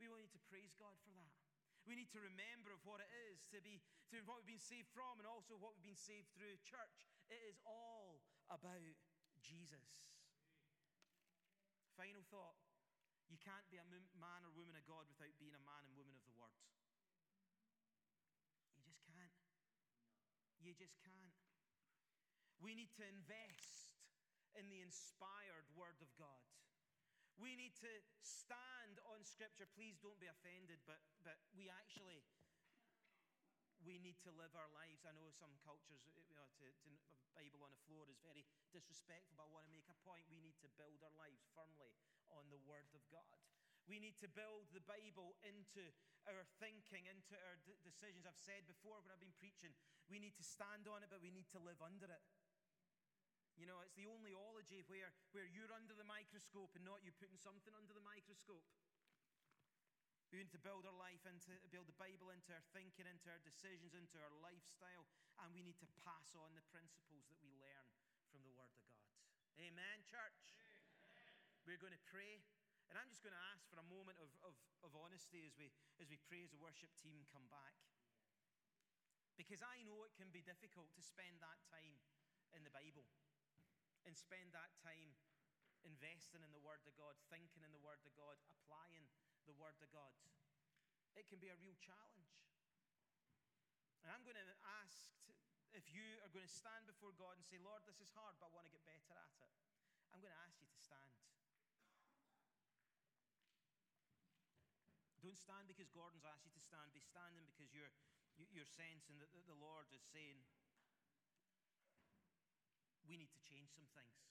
We 0.00 0.10
will 0.10 0.18
need 0.18 0.34
to 0.34 0.42
praise 0.50 0.74
God 0.76 0.98
for 1.06 1.14
that. 1.14 1.32
We 1.82 1.98
need 1.98 2.10
to 2.14 2.22
remember 2.22 2.70
of 2.70 2.82
what 2.86 3.02
it 3.02 3.10
is 3.30 3.42
to 3.50 3.58
be 3.58 3.82
to 4.14 4.22
what 4.22 4.42
we've 4.42 4.54
been 4.54 4.62
saved 4.62 4.86
from 4.94 5.18
and 5.18 5.26
also 5.26 5.58
what 5.58 5.74
we've 5.74 5.90
been 5.90 5.98
saved 5.98 6.30
through 6.30 6.54
church. 6.62 6.94
It 7.26 7.42
is 7.42 7.58
all 7.66 8.22
about 8.46 8.94
Jesus. 9.42 10.06
Final 11.98 12.22
thought. 12.30 12.54
You 13.26 13.40
can't 13.40 13.66
be 13.72 13.80
a 13.80 13.86
man 13.88 14.44
or 14.44 14.52
woman 14.54 14.76
of 14.76 14.84
God 14.84 15.08
without 15.08 15.32
being 15.40 15.56
a 15.56 15.64
man 15.64 15.82
and 15.88 15.96
woman 15.96 16.14
of 16.14 16.22
the 16.28 16.36
word. 16.36 16.54
You 18.76 18.84
just 18.84 19.02
can't. 19.08 19.34
You 20.60 20.76
just 20.76 20.94
can't. 21.02 21.41
We 22.62 22.78
need 22.78 22.94
to 22.94 23.04
invest 23.04 23.98
in 24.54 24.70
the 24.70 24.78
inspired 24.78 25.66
Word 25.74 25.98
of 25.98 26.08
God. 26.14 26.46
We 27.34 27.58
need 27.58 27.74
to 27.82 27.90
stand 28.22 29.02
on 29.10 29.26
Scripture. 29.26 29.66
Please 29.74 29.98
don't 29.98 30.20
be 30.22 30.30
offended, 30.30 30.78
but, 30.86 31.02
but 31.26 31.42
we 31.58 31.66
actually 31.66 32.22
we 33.82 33.98
need 33.98 34.18
to 34.22 34.30
live 34.38 34.54
our 34.54 34.70
lives. 34.70 35.02
I 35.02 35.10
know 35.18 35.26
some 35.34 35.50
cultures, 35.66 36.06
eh, 36.06 36.22
you 36.30 36.38
know, 36.38 36.46
to, 36.62 36.66
to 36.70 36.90
a 37.10 37.18
Bible 37.34 37.66
on 37.66 37.74
the 37.74 37.82
floor 37.90 38.06
is 38.06 38.22
very 38.22 38.46
disrespectful, 38.70 39.34
but 39.34 39.50
I 39.50 39.50
want 39.50 39.66
to 39.66 39.74
make 39.74 39.90
a 39.90 39.98
point. 40.06 40.22
We 40.30 40.38
need 40.38 40.54
to 40.62 40.70
build 40.78 41.02
our 41.02 41.14
lives 41.18 41.42
firmly 41.50 41.90
on 42.30 42.46
the 42.54 42.62
Word 42.62 42.94
of 42.94 43.02
God. 43.10 43.42
We 43.90 43.98
need 43.98 44.14
to 44.22 44.30
build 44.30 44.70
the 44.70 44.84
Bible 44.86 45.34
into 45.42 45.82
our 46.30 46.46
thinking, 46.62 47.10
into 47.10 47.34
our 47.34 47.58
d- 47.66 47.74
decisions. 47.82 48.22
I've 48.22 48.38
said 48.38 48.62
before 48.70 49.02
when 49.02 49.10
I've 49.10 49.18
been 49.18 49.34
preaching, 49.42 49.74
we 50.06 50.22
need 50.22 50.38
to 50.38 50.46
stand 50.46 50.86
on 50.86 51.02
it, 51.02 51.10
but 51.10 51.18
we 51.18 51.34
need 51.34 51.50
to 51.50 51.58
live 51.58 51.82
under 51.82 52.06
it. 52.06 52.22
You 53.60 53.68
know, 53.68 53.78
it's 53.84 53.94
the 53.94 54.08
only 54.08 54.32
ology 54.32 54.82
where, 54.88 55.12
where 55.36 55.46
you're 55.46 55.70
under 55.76 55.92
the 55.92 56.08
microscope 56.08 56.72
and 56.74 56.84
not 56.84 57.04
you 57.04 57.12
putting 57.14 57.36
something 57.36 57.72
under 57.76 57.92
the 57.92 58.04
microscope. 58.04 58.64
We 60.32 60.40
need 60.40 60.54
to 60.56 60.64
build 60.64 60.88
our 60.88 60.96
life 60.96 61.20
into, 61.28 61.52
build 61.68 61.92
the 61.92 62.00
Bible 62.00 62.32
into 62.32 62.56
our 62.56 62.64
thinking, 62.72 63.04
into 63.04 63.28
our 63.28 63.42
decisions, 63.44 63.92
into 63.92 64.16
our 64.16 64.32
lifestyle, 64.40 65.04
and 65.44 65.52
we 65.52 65.60
need 65.60 65.76
to 65.84 65.88
pass 66.00 66.32
on 66.32 66.56
the 66.56 66.64
principles 66.72 67.28
that 67.28 67.36
we 67.44 67.52
learn 67.60 67.84
from 68.32 68.40
the 68.40 68.54
Word 68.56 68.72
of 68.72 68.80
God. 68.88 69.04
Amen, 69.60 70.00
church? 70.08 70.56
Amen. 71.04 71.32
We're 71.68 71.76
going 71.76 71.92
to 71.92 72.08
pray. 72.08 72.40
And 72.88 72.96
I'm 72.96 73.12
just 73.12 73.20
going 73.20 73.36
to 73.36 73.46
ask 73.52 73.68
for 73.68 73.76
a 73.76 73.88
moment 73.92 74.16
of, 74.24 74.32
of, 74.40 74.56
of 74.80 74.96
honesty 74.96 75.44
as 75.44 75.52
we, 75.60 75.68
as 76.00 76.08
we 76.08 76.16
pray 76.24 76.40
as 76.40 76.52
the 76.52 76.60
worship 76.60 76.92
team 76.96 77.28
come 77.28 77.44
back. 77.52 77.76
Because 79.36 79.60
I 79.60 79.84
know 79.84 80.00
it 80.08 80.16
can 80.16 80.32
be 80.32 80.40
difficult 80.40 80.88
to 80.96 81.04
spend 81.04 81.44
that 81.44 81.60
time 81.68 82.00
in 82.56 82.64
the 82.64 82.72
Bible 82.72 83.04
and 84.06 84.14
spend 84.18 84.52
that 84.52 84.72
time 84.82 85.14
investing 85.82 86.42
in 86.42 86.50
the 86.54 86.62
Word 86.62 86.82
of 86.86 86.94
God, 86.94 87.14
thinking 87.30 87.62
in 87.62 87.72
the 87.74 87.82
Word 87.82 88.02
of 88.06 88.12
God, 88.14 88.38
applying 88.50 89.06
the 89.46 89.54
Word 89.58 89.78
of 89.82 89.90
God. 89.90 90.14
It 91.18 91.28
can 91.28 91.42
be 91.42 91.50
a 91.50 91.58
real 91.58 91.76
challenge. 91.82 92.32
And 94.02 94.10
I'm 94.10 94.24
going 94.26 94.38
to 94.38 94.48
ask 94.82 95.10
if 95.72 95.86
you 95.88 96.04
are 96.26 96.32
going 96.34 96.44
to 96.44 96.52
stand 96.52 96.84
before 96.90 97.14
God 97.14 97.38
and 97.38 97.44
say, 97.46 97.56
Lord, 97.62 97.82
this 97.86 98.02
is 98.02 98.10
hard, 98.12 98.36
but 98.38 98.50
I 98.50 98.52
want 98.52 98.66
to 98.66 98.74
get 98.74 98.84
better 98.84 99.14
at 99.14 99.32
it. 99.40 99.52
I'm 100.12 100.20
going 100.20 100.34
to 100.34 100.42
ask 100.44 100.58
you 100.60 100.68
to 100.68 100.80
stand. 100.82 101.12
Don't 105.22 105.38
stand 105.38 105.70
because 105.70 105.86
Gordon's 105.94 106.26
asked 106.26 106.44
you 106.44 106.52
to 106.52 106.64
stand. 106.66 106.90
Be 106.90 107.00
standing 107.00 107.46
because 107.46 107.70
you're, 107.70 107.94
you're 108.50 108.68
sensing 108.68 109.22
that 109.22 109.30
the 109.30 109.58
Lord 109.62 109.86
is 109.94 110.02
saying, 110.10 110.42
we 113.12 113.20
need 113.20 113.36
to 113.36 113.44
change 113.44 113.68
some 113.76 113.84
things. 113.92 114.24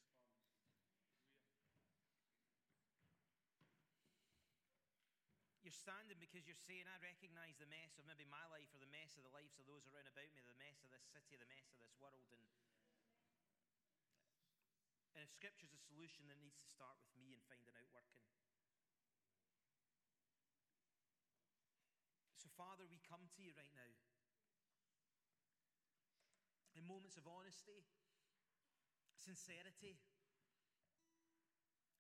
You're 5.62 5.78
standing 5.78 6.18
because 6.18 6.50
you're 6.50 6.58
saying, 6.66 6.90
I 6.90 6.98
recognize 6.98 7.62
the 7.62 7.70
mess 7.70 8.02
of 8.02 8.10
maybe 8.10 8.26
my 8.26 8.42
life 8.50 8.74
or 8.74 8.82
the 8.82 8.90
mess 8.90 9.14
of 9.22 9.22
the 9.22 9.30
lives 9.30 9.62
of 9.62 9.70
those 9.70 9.86
around 9.86 10.10
about 10.10 10.34
me, 10.34 10.42
the 10.42 10.58
mess 10.58 10.82
of 10.82 10.90
this 10.90 11.06
city, 11.14 11.38
the 11.38 11.46
mess 11.46 11.70
of 11.70 11.78
this 11.78 11.94
world. 12.02 12.26
And, 12.34 12.42
and 15.14 15.22
if 15.22 15.30
Scripture's 15.30 15.78
a 15.78 15.82
solution, 15.86 16.26
then 16.26 16.42
it 16.42 16.50
needs 16.50 16.58
to 16.66 16.74
start 16.74 16.98
with 17.06 17.14
me 17.22 17.38
and 17.38 17.42
finding 17.46 17.78
out 17.78 17.86
working. 17.94 18.26
So, 22.42 22.50
Father, 22.58 22.90
we 22.90 22.98
come 23.06 23.30
to 23.38 23.40
you 23.46 23.54
right 23.54 23.78
now 23.78 23.94
in 26.74 26.90
moments 26.90 27.14
of 27.22 27.30
honesty, 27.30 27.86
sincerity, 29.22 30.02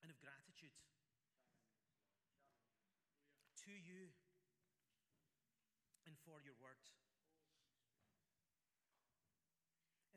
and 0.01 0.09
of 0.09 0.17
gratitude 0.17 0.73
to 3.61 3.73
you 3.77 4.09
and 6.09 6.17
for 6.25 6.41
your 6.41 6.57
word. 6.57 6.89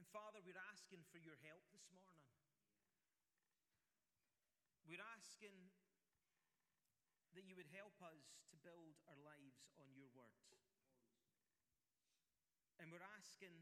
And 0.00 0.08
Father, 0.08 0.40
we're 0.40 0.64
asking 0.72 1.04
for 1.12 1.20
your 1.20 1.36
help 1.44 1.60
this 1.76 1.84
morning. 1.92 2.24
We're 4.88 5.04
asking 5.12 5.52
that 7.36 7.44
you 7.44 7.52
would 7.60 7.68
help 7.76 8.00
us 8.00 8.40
to 8.48 8.56
build 8.64 8.96
our 9.12 9.20
lives 9.20 9.68
on 9.76 9.92
your 9.92 10.08
word. 10.16 10.40
And 12.80 12.88
we're 12.88 13.04
asking 13.20 13.52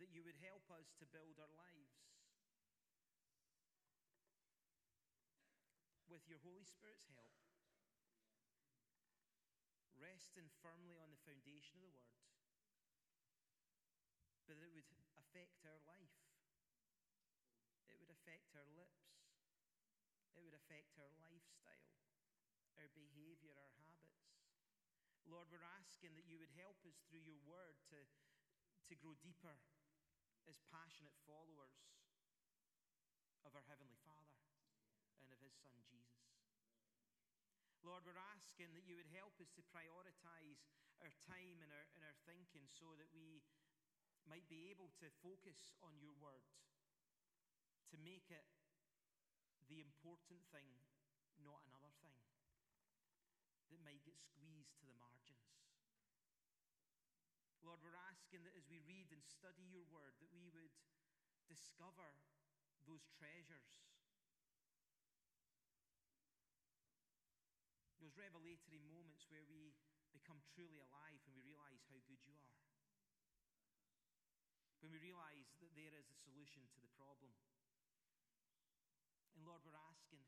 that 0.00 0.08
you 0.08 0.24
would 0.24 0.40
help 0.40 0.64
us 0.72 0.88
to 0.96 1.04
build 1.12 1.36
our 1.36 1.52
lives 1.52 1.99
with 6.20 6.28
your 6.28 6.44
Holy 6.44 6.68
Spirit's 6.68 7.08
help 7.16 7.32
resting 9.96 10.52
firmly 10.60 11.00
on 11.00 11.08
the 11.08 11.24
foundation 11.24 11.80
of 11.80 11.92
the 11.96 12.04
Word, 12.04 12.36
but 14.44 14.60
that 14.60 14.60
it 14.60 14.72
would 14.72 14.88
affect 15.16 15.64
our 15.64 15.80
life. 15.88 16.20
It 17.88 17.96
would 17.96 18.12
affect 18.12 18.52
our 18.52 18.68
lips. 18.76 19.16
It 20.36 20.44
would 20.44 20.56
affect 20.56 20.96
our 21.00 21.12
lifestyle, 21.20 21.96
our 22.80 22.88
behavior, 22.96 23.56
our 23.56 23.72
habits. 23.80 24.28
Lord, 25.24 25.48
we're 25.52 25.72
asking 25.78 26.16
that 26.16 26.28
you 26.28 26.40
would 26.40 26.52
help 26.56 26.80
us 26.88 27.00
through 27.08 27.24
your 27.24 27.40
word 27.44 27.76
to, 27.92 28.00
to 28.88 28.94
grow 28.96 29.16
deeper 29.20 29.56
as 30.48 30.60
passionate 30.68 31.14
followers 31.28 31.76
of 33.44 33.52
our 33.56 33.64
Heavenly 33.68 34.00
Father 34.04 34.09
His 35.50 35.58
Son 35.66 35.74
Jesus. 35.90 36.30
Lord, 37.82 38.06
we're 38.06 38.22
asking 38.38 38.70
that 38.78 38.86
you 38.86 38.94
would 38.94 39.10
help 39.10 39.34
us 39.42 39.50
to 39.58 39.66
prioritize 39.74 40.62
our 41.02 41.10
time 41.26 41.58
and 41.64 41.74
our, 41.74 41.86
and 41.98 42.06
our 42.06 42.14
thinking 42.22 42.70
so 42.70 42.94
that 43.02 43.10
we 43.10 43.42
might 44.30 44.46
be 44.46 44.70
able 44.70 44.94
to 45.02 45.10
focus 45.26 45.74
on 45.82 45.98
your 45.98 46.14
word, 46.22 46.46
to 47.90 47.98
make 47.98 48.30
it 48.30 48.46
the 49.66 49.82
important 49.82 50.38
thing, 50.54 50.70
not 51.42 51.66
another 51.66 51.90
thing 52.04 52.20
that 53.74 53.82
might 53.82 54.06
get 54.06 54.18
squeezed 54.22 54.78
to 54.78 54.86
the 54.86 54.94
margins. 55.02 55.50
Lord, 57.66 57.82
we're 57.82 57.98
asking 58.06 58.46
that 58.46 58.54
as 58.54 58.70
we 58.70 58.78
read 58.86 59.10
and 59.10 59.22
study 59.26 59.66
your 59.66 59.86
word, 59.90 60.14
that 60.22 60.30
we 60.30 60.46
would 60.54 60.74
discover 61.50 62.18
those 62.86 63.02
treasures 63.18 63.90
revelatory 68.20 68.84
moments 68.84 69.24
where 69.32 69.44
we 69.48 69.72
become 70.12 70.44
truly 70.52 70.76
alive 70.76 71.16
when 71.24 71.40
we 71.40 71.44
realize 71.48 71.80
how 71.88 71.96
good 72.04 72.20
you 72.28 72.36
are. 72.36 72.60
When 74.84 74.92
we 74.92 75.00
realize 75.00 75.48
that 75.64 75.72
there 75.72 75.96
is 75.96 76.04
a 76.12 76.20
solution 76.28 76.68
to 76.76 76.78
the 76.84 76.92
problem. 77.00 77.32
And 79.36 79.48
Lord, 79.48 79.64
we're 79.64 79.88
asking 79.88 80.20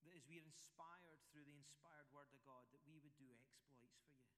that 0.00 0.16
as 0.16 0.24
we 0.24 0.40
are 0.40 0.48
inspired 0.48 1.20
through 1.28 1.44
the 1.44 1.60
inspired 1.60 2.08
Word 2.08 2.32
of 2.32 2.40
God, 2.48 2.64
that 2.72 2.80
we 2.88 2.96
would 3.04 3.12
do 3.20 3.28
exploits 3.28 3.76
for 3.76 3.84
you. 3.84 4.32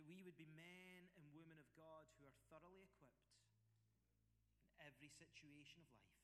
That 0.00 0.08
we 0.08 0.24
would 0.24 0.40
be 0.40 0.48
men 0.56 1.12
and 1.20 1.28
women 1.36 1.60
of 1.60 1.68
God 1.76 2.08
who 2.16 2.24
are 2.24 2.36
thoroughly 2.48 2.80
equipped 2.80 3.28
in 4.64 4.72
every 4.80 5.12
situation 5.12 5.84
of 5.84 5.92
life. 6.00 6.16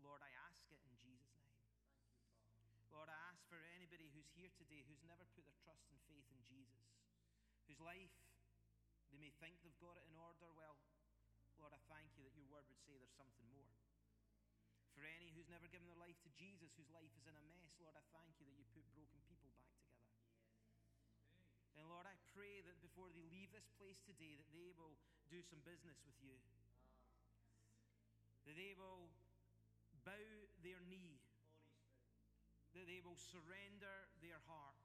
Lord, 0.00 0.20
I 0.20 0.32
ask 0.48 0.64
it 0.68 0.80
in 0.84 0.96
Jesus' 1.00 1.32
name. 1.40 1.64
Lord, 2.92 3.08
I 3.08 3.16
ask 3.32 3.43
for 3.54 3.62
anybody 3.70 4.10
who's 4.10 4.26
here 4.34 4.50
today 4.58 4.82
who's 4.90 4.98
never 5.06 5.22
put 5.38 5.46
their 5.46 5.54
trust 5.62 5.86
and 5.86 5.98
faith 6.10 6.26
in 6.34 6.42
Jesus, 6.50 6.90
whose 7.70 7.78
life 7.78 8.10
they 9.14 9.18
may 9.22 9.30
think 9.38 9.62
they've 9.62 9.78
got 9.78 9.94
it 9.94 10.02
in 10.10 10.18
order. 10.18 10.50
Well, 10.58 10.74
Lord, 11.62 11.70
I 11.70 11.78
thank 11.86 12.10
you 12.18 12.26
that 12.26 12.34
your 12.34 12.50
word 12.50 12.66
would 12.66 12.82
say 12.82 12.98
there's 12.98 13.14
something 13.14 13.46
more. 13.54 13.70
For 14.98 15.06
any 15.06 15.30
who's 15.38 15.46
never 15.46 15.70
given 15.70 15.86
their 15.86 16.02
life 16.02 16.18
to 16.26 16.30
Jesus, 16.34 16.74
whose 16.74 16.90
life 16.90 17.14
is 17.14 17.30
in 17.30 17.38
a 17.38 17.44
mess, 17.46 17.70
Lord, 17.78 17.94
I 17.94 18.02
thank 18.10 18.34
you 18.42 18.50
that 18.50 18.58
you 18.58 18.66
put 18.74 18.82
broken 18.90 19.22
people 19.30 19.54
back 19.54 19.70
together. 19.78 20.18
And 21.78 21.86
Lord, 21.86 22.10
I 22.10 22.18
pray 22.34 22.58
that 22.66 22.82
before 22.82 23.14
they 23.14 23.22
leave 23.30 23.54
this 23.54 23.70
place 23.78 24.02
today, 24.02 24.34
that 24.34 24.50
they 24.50 24.74
will 24.74 24.98
do 25.30 25.38
some 25.46 25.62
business 25.62 26.02
with 26.02 26.18
you. 26.26 26.42
That 28.50 28.58
they 28.58 28.74
will 28.74 29.14
bow 30.02 30.26
their 30.66 30.82
knee 30.90 31.22
that 32.74 32.90
they 32.90 32.98
will 33.06 33.18
surrender 33.18 34.10
their 34.18 34.42
heart, 34.50 34.78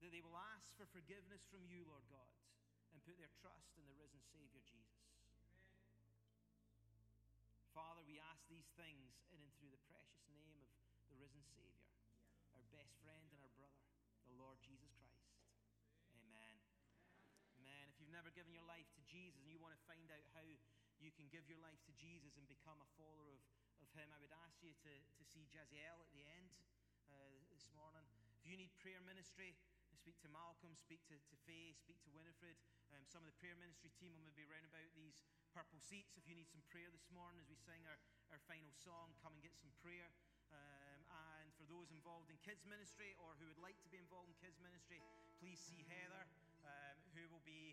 that 0.00 0.08
they 0.08 0.24
will 0.24 0.36
ask 0.56 0.72
for 0.80 0.88
forgiveness 0.88 1.44
from 1.52 1.68
you, 1.68 1.84
Lord 1.84 2.04
God, 2.08 2.32
and 2.96 3.04
put 3.04 3.20
their 3.20 3.32
trust 3.44 3.76
in 3.76 3.84
the 3.84 3.96
risen 4.00 4.24
Savior 4.32 4.64
Jesus. 4.64 5.04
Amen. 5.36 5.68
Father, 7.76 8.00
we 8.08 8.16
ask 8.32 8.40
these 8.48 8.68
things 8.80 9.20
in 9.36 9.44
and 9.44 9.52
through 9.60 9.72
the 9.72 9.84
precious 9.92 10.24
name 10.32 10.56
of 10.56 10.68
the 11.12 11.20
risen 11.20 11.44
Savior, 11.52 11.84
yeah. 12.08 12.56
our 12.56 12.66
best 12.72 12.96
friend 13.04 13.28
and 13.28 13.40
our 13.44 13.52
brother, 13.60 13.84
the 14.24 14.36
Lord 14.40 14.56
Jesus 14.64 14.88
Christ. 14.96 15.28
Amen. 16.24 16.56
Amen. 17.60 17.84
If 17.92 18.00
you've 18.00 18.14
never 18.14 18.32
given 18.32 18.56
your 18.56 18.64
life 18.64 18.88
to 18.96 19.02
Jesus 19.04 19.44
and 19.44 19.52
you 19.52 19.60
want 19.60 19.76
to 19.76 19.82
find 19.84 20.08
out 20.08 20.24
how 20.32 20.46
you 21.04 21.12
can 21.12 21.28
give 21.28 21.44
your 21.52 21.60
life 21.60 21.80
to 21.84 21.92
Jesus 22.00 22.32
and 22.40 22.48
become 22.48 22.80
a 22.80 22.88
follower 22.96 23.28
of 23.28 23.42
of 23.84 23.92
him, 23.92 24.08
I 24.08 24.18
would 24.18 24.32
ask 24.48 24.56
you 24.64 24.72
to, 24.72 24.92
to 24.96 25.22
see 25.28 25.44
Jaziel 25.52 26.00
at 26.00 26.10
the 26.16 26.24
end 26.24 26.48
uh, 27.12 27.36
this 27.52 27.68
morning. 27.76 28.08
If 28.40 28.48
you 28.48 28.56
need 28.56 28.72
prayer 28.80 29.04
ministry 29.04 29.52
Speak 30.04 30.20
to 30.20 30.28
Malcolm, 30.36 30.76
speak 30.76 31.00
to, 31.08 31.16
to 31.16 31.36
Faye, 31.48 31.72
speak 31.72 31.96
to 32.04 32.12
Winifred. 32.12 32.60
Um, 32.92 33.08
some 33.08 33.24
of 33.24 33.32
the 33.32 33.38
prayer 33.40 33.56
ministry 33.56 33.88
team 33.96 34.12
will 34.12 34.28
maybe 34.28 34.44
round 34.44 34.68
about 34.68 34.84
these 34.92 35.16
purple 35.54 35.80
seats. 35.80 36.18
If 36.20 36.28
you 36.28 36.36
need 36.36 36.52
some 36.52 36.60
prayer 36.68 36.92
this 36.92 37.08
morning 37.08 37.40
as 37.40 37.48
we 37.48 37.56
sing 37.56 37.80
our, 37.88 37.96
our 38.28 38.36
final 38.44 38.68
song, 38.76 39.16
come 39.24 39.32
and 39.32 39.40
get 39.40 39.56
some 39.56 39.72
prayer. 39.80 40.12
Um, 40.52 41.00
and 41.40 41.48
for 41.56 41.64
those 41.64 41.88
involved 41.88 42.28
in 42.28 42.36
kids 42.44 42.68
ministry 42.68 43.16
or 43.16 43.32
who 43.40 43.48
would 43.48 43.62
like 43.64 43.80
to 43.80 43.88
be 43.88 43.96
involved 43.96 44.28
in 44.28 44.36
kids 44.44 44.60
ministry, 44.60 45.00
please 45.40 45.56
see 45.56 45.86
Heather, 45.88 46.28
um, 46.68 47.00
who 47.16 47.24
will 47.32 47.44
be 47.48 47.72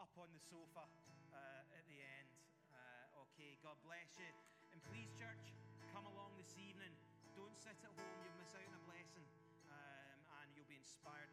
up 0.00 0.16
on 0.16 0.32
the 0.32 0.40
sofa 0.40 0.88
uh, 1.34 1.76
at 1.76 1.84
the 1.92 2.00
end. 2.00 2.30
Uh, 2.72 3.26
okay, 3.28 3.60
God 3.60 3.76
bless 3.84 4.16
you. 4.16 4.32
And 4.80 4.88
please, 4.96 5.12
church, 5.20 5.52
come 5.92 6.08
along 6.08 6.32
this 6.40 6.56
evening. 6.56 6.96
Don't 7.36 7.52
sit 7.60 7.76
at 7.84 7.92
home, 7.92 8.16
you'll 8.24 8.40
miss 8.40 8.56
out 8.56 8.64
on 8.64 8.80
a 8.80 8.84
blessing, 8.88 9.28
um, 9.68 10.16
and 10.40 10.48
you'll 10.56 10.68
be 10.72 10.80
inspired 10.80 11.28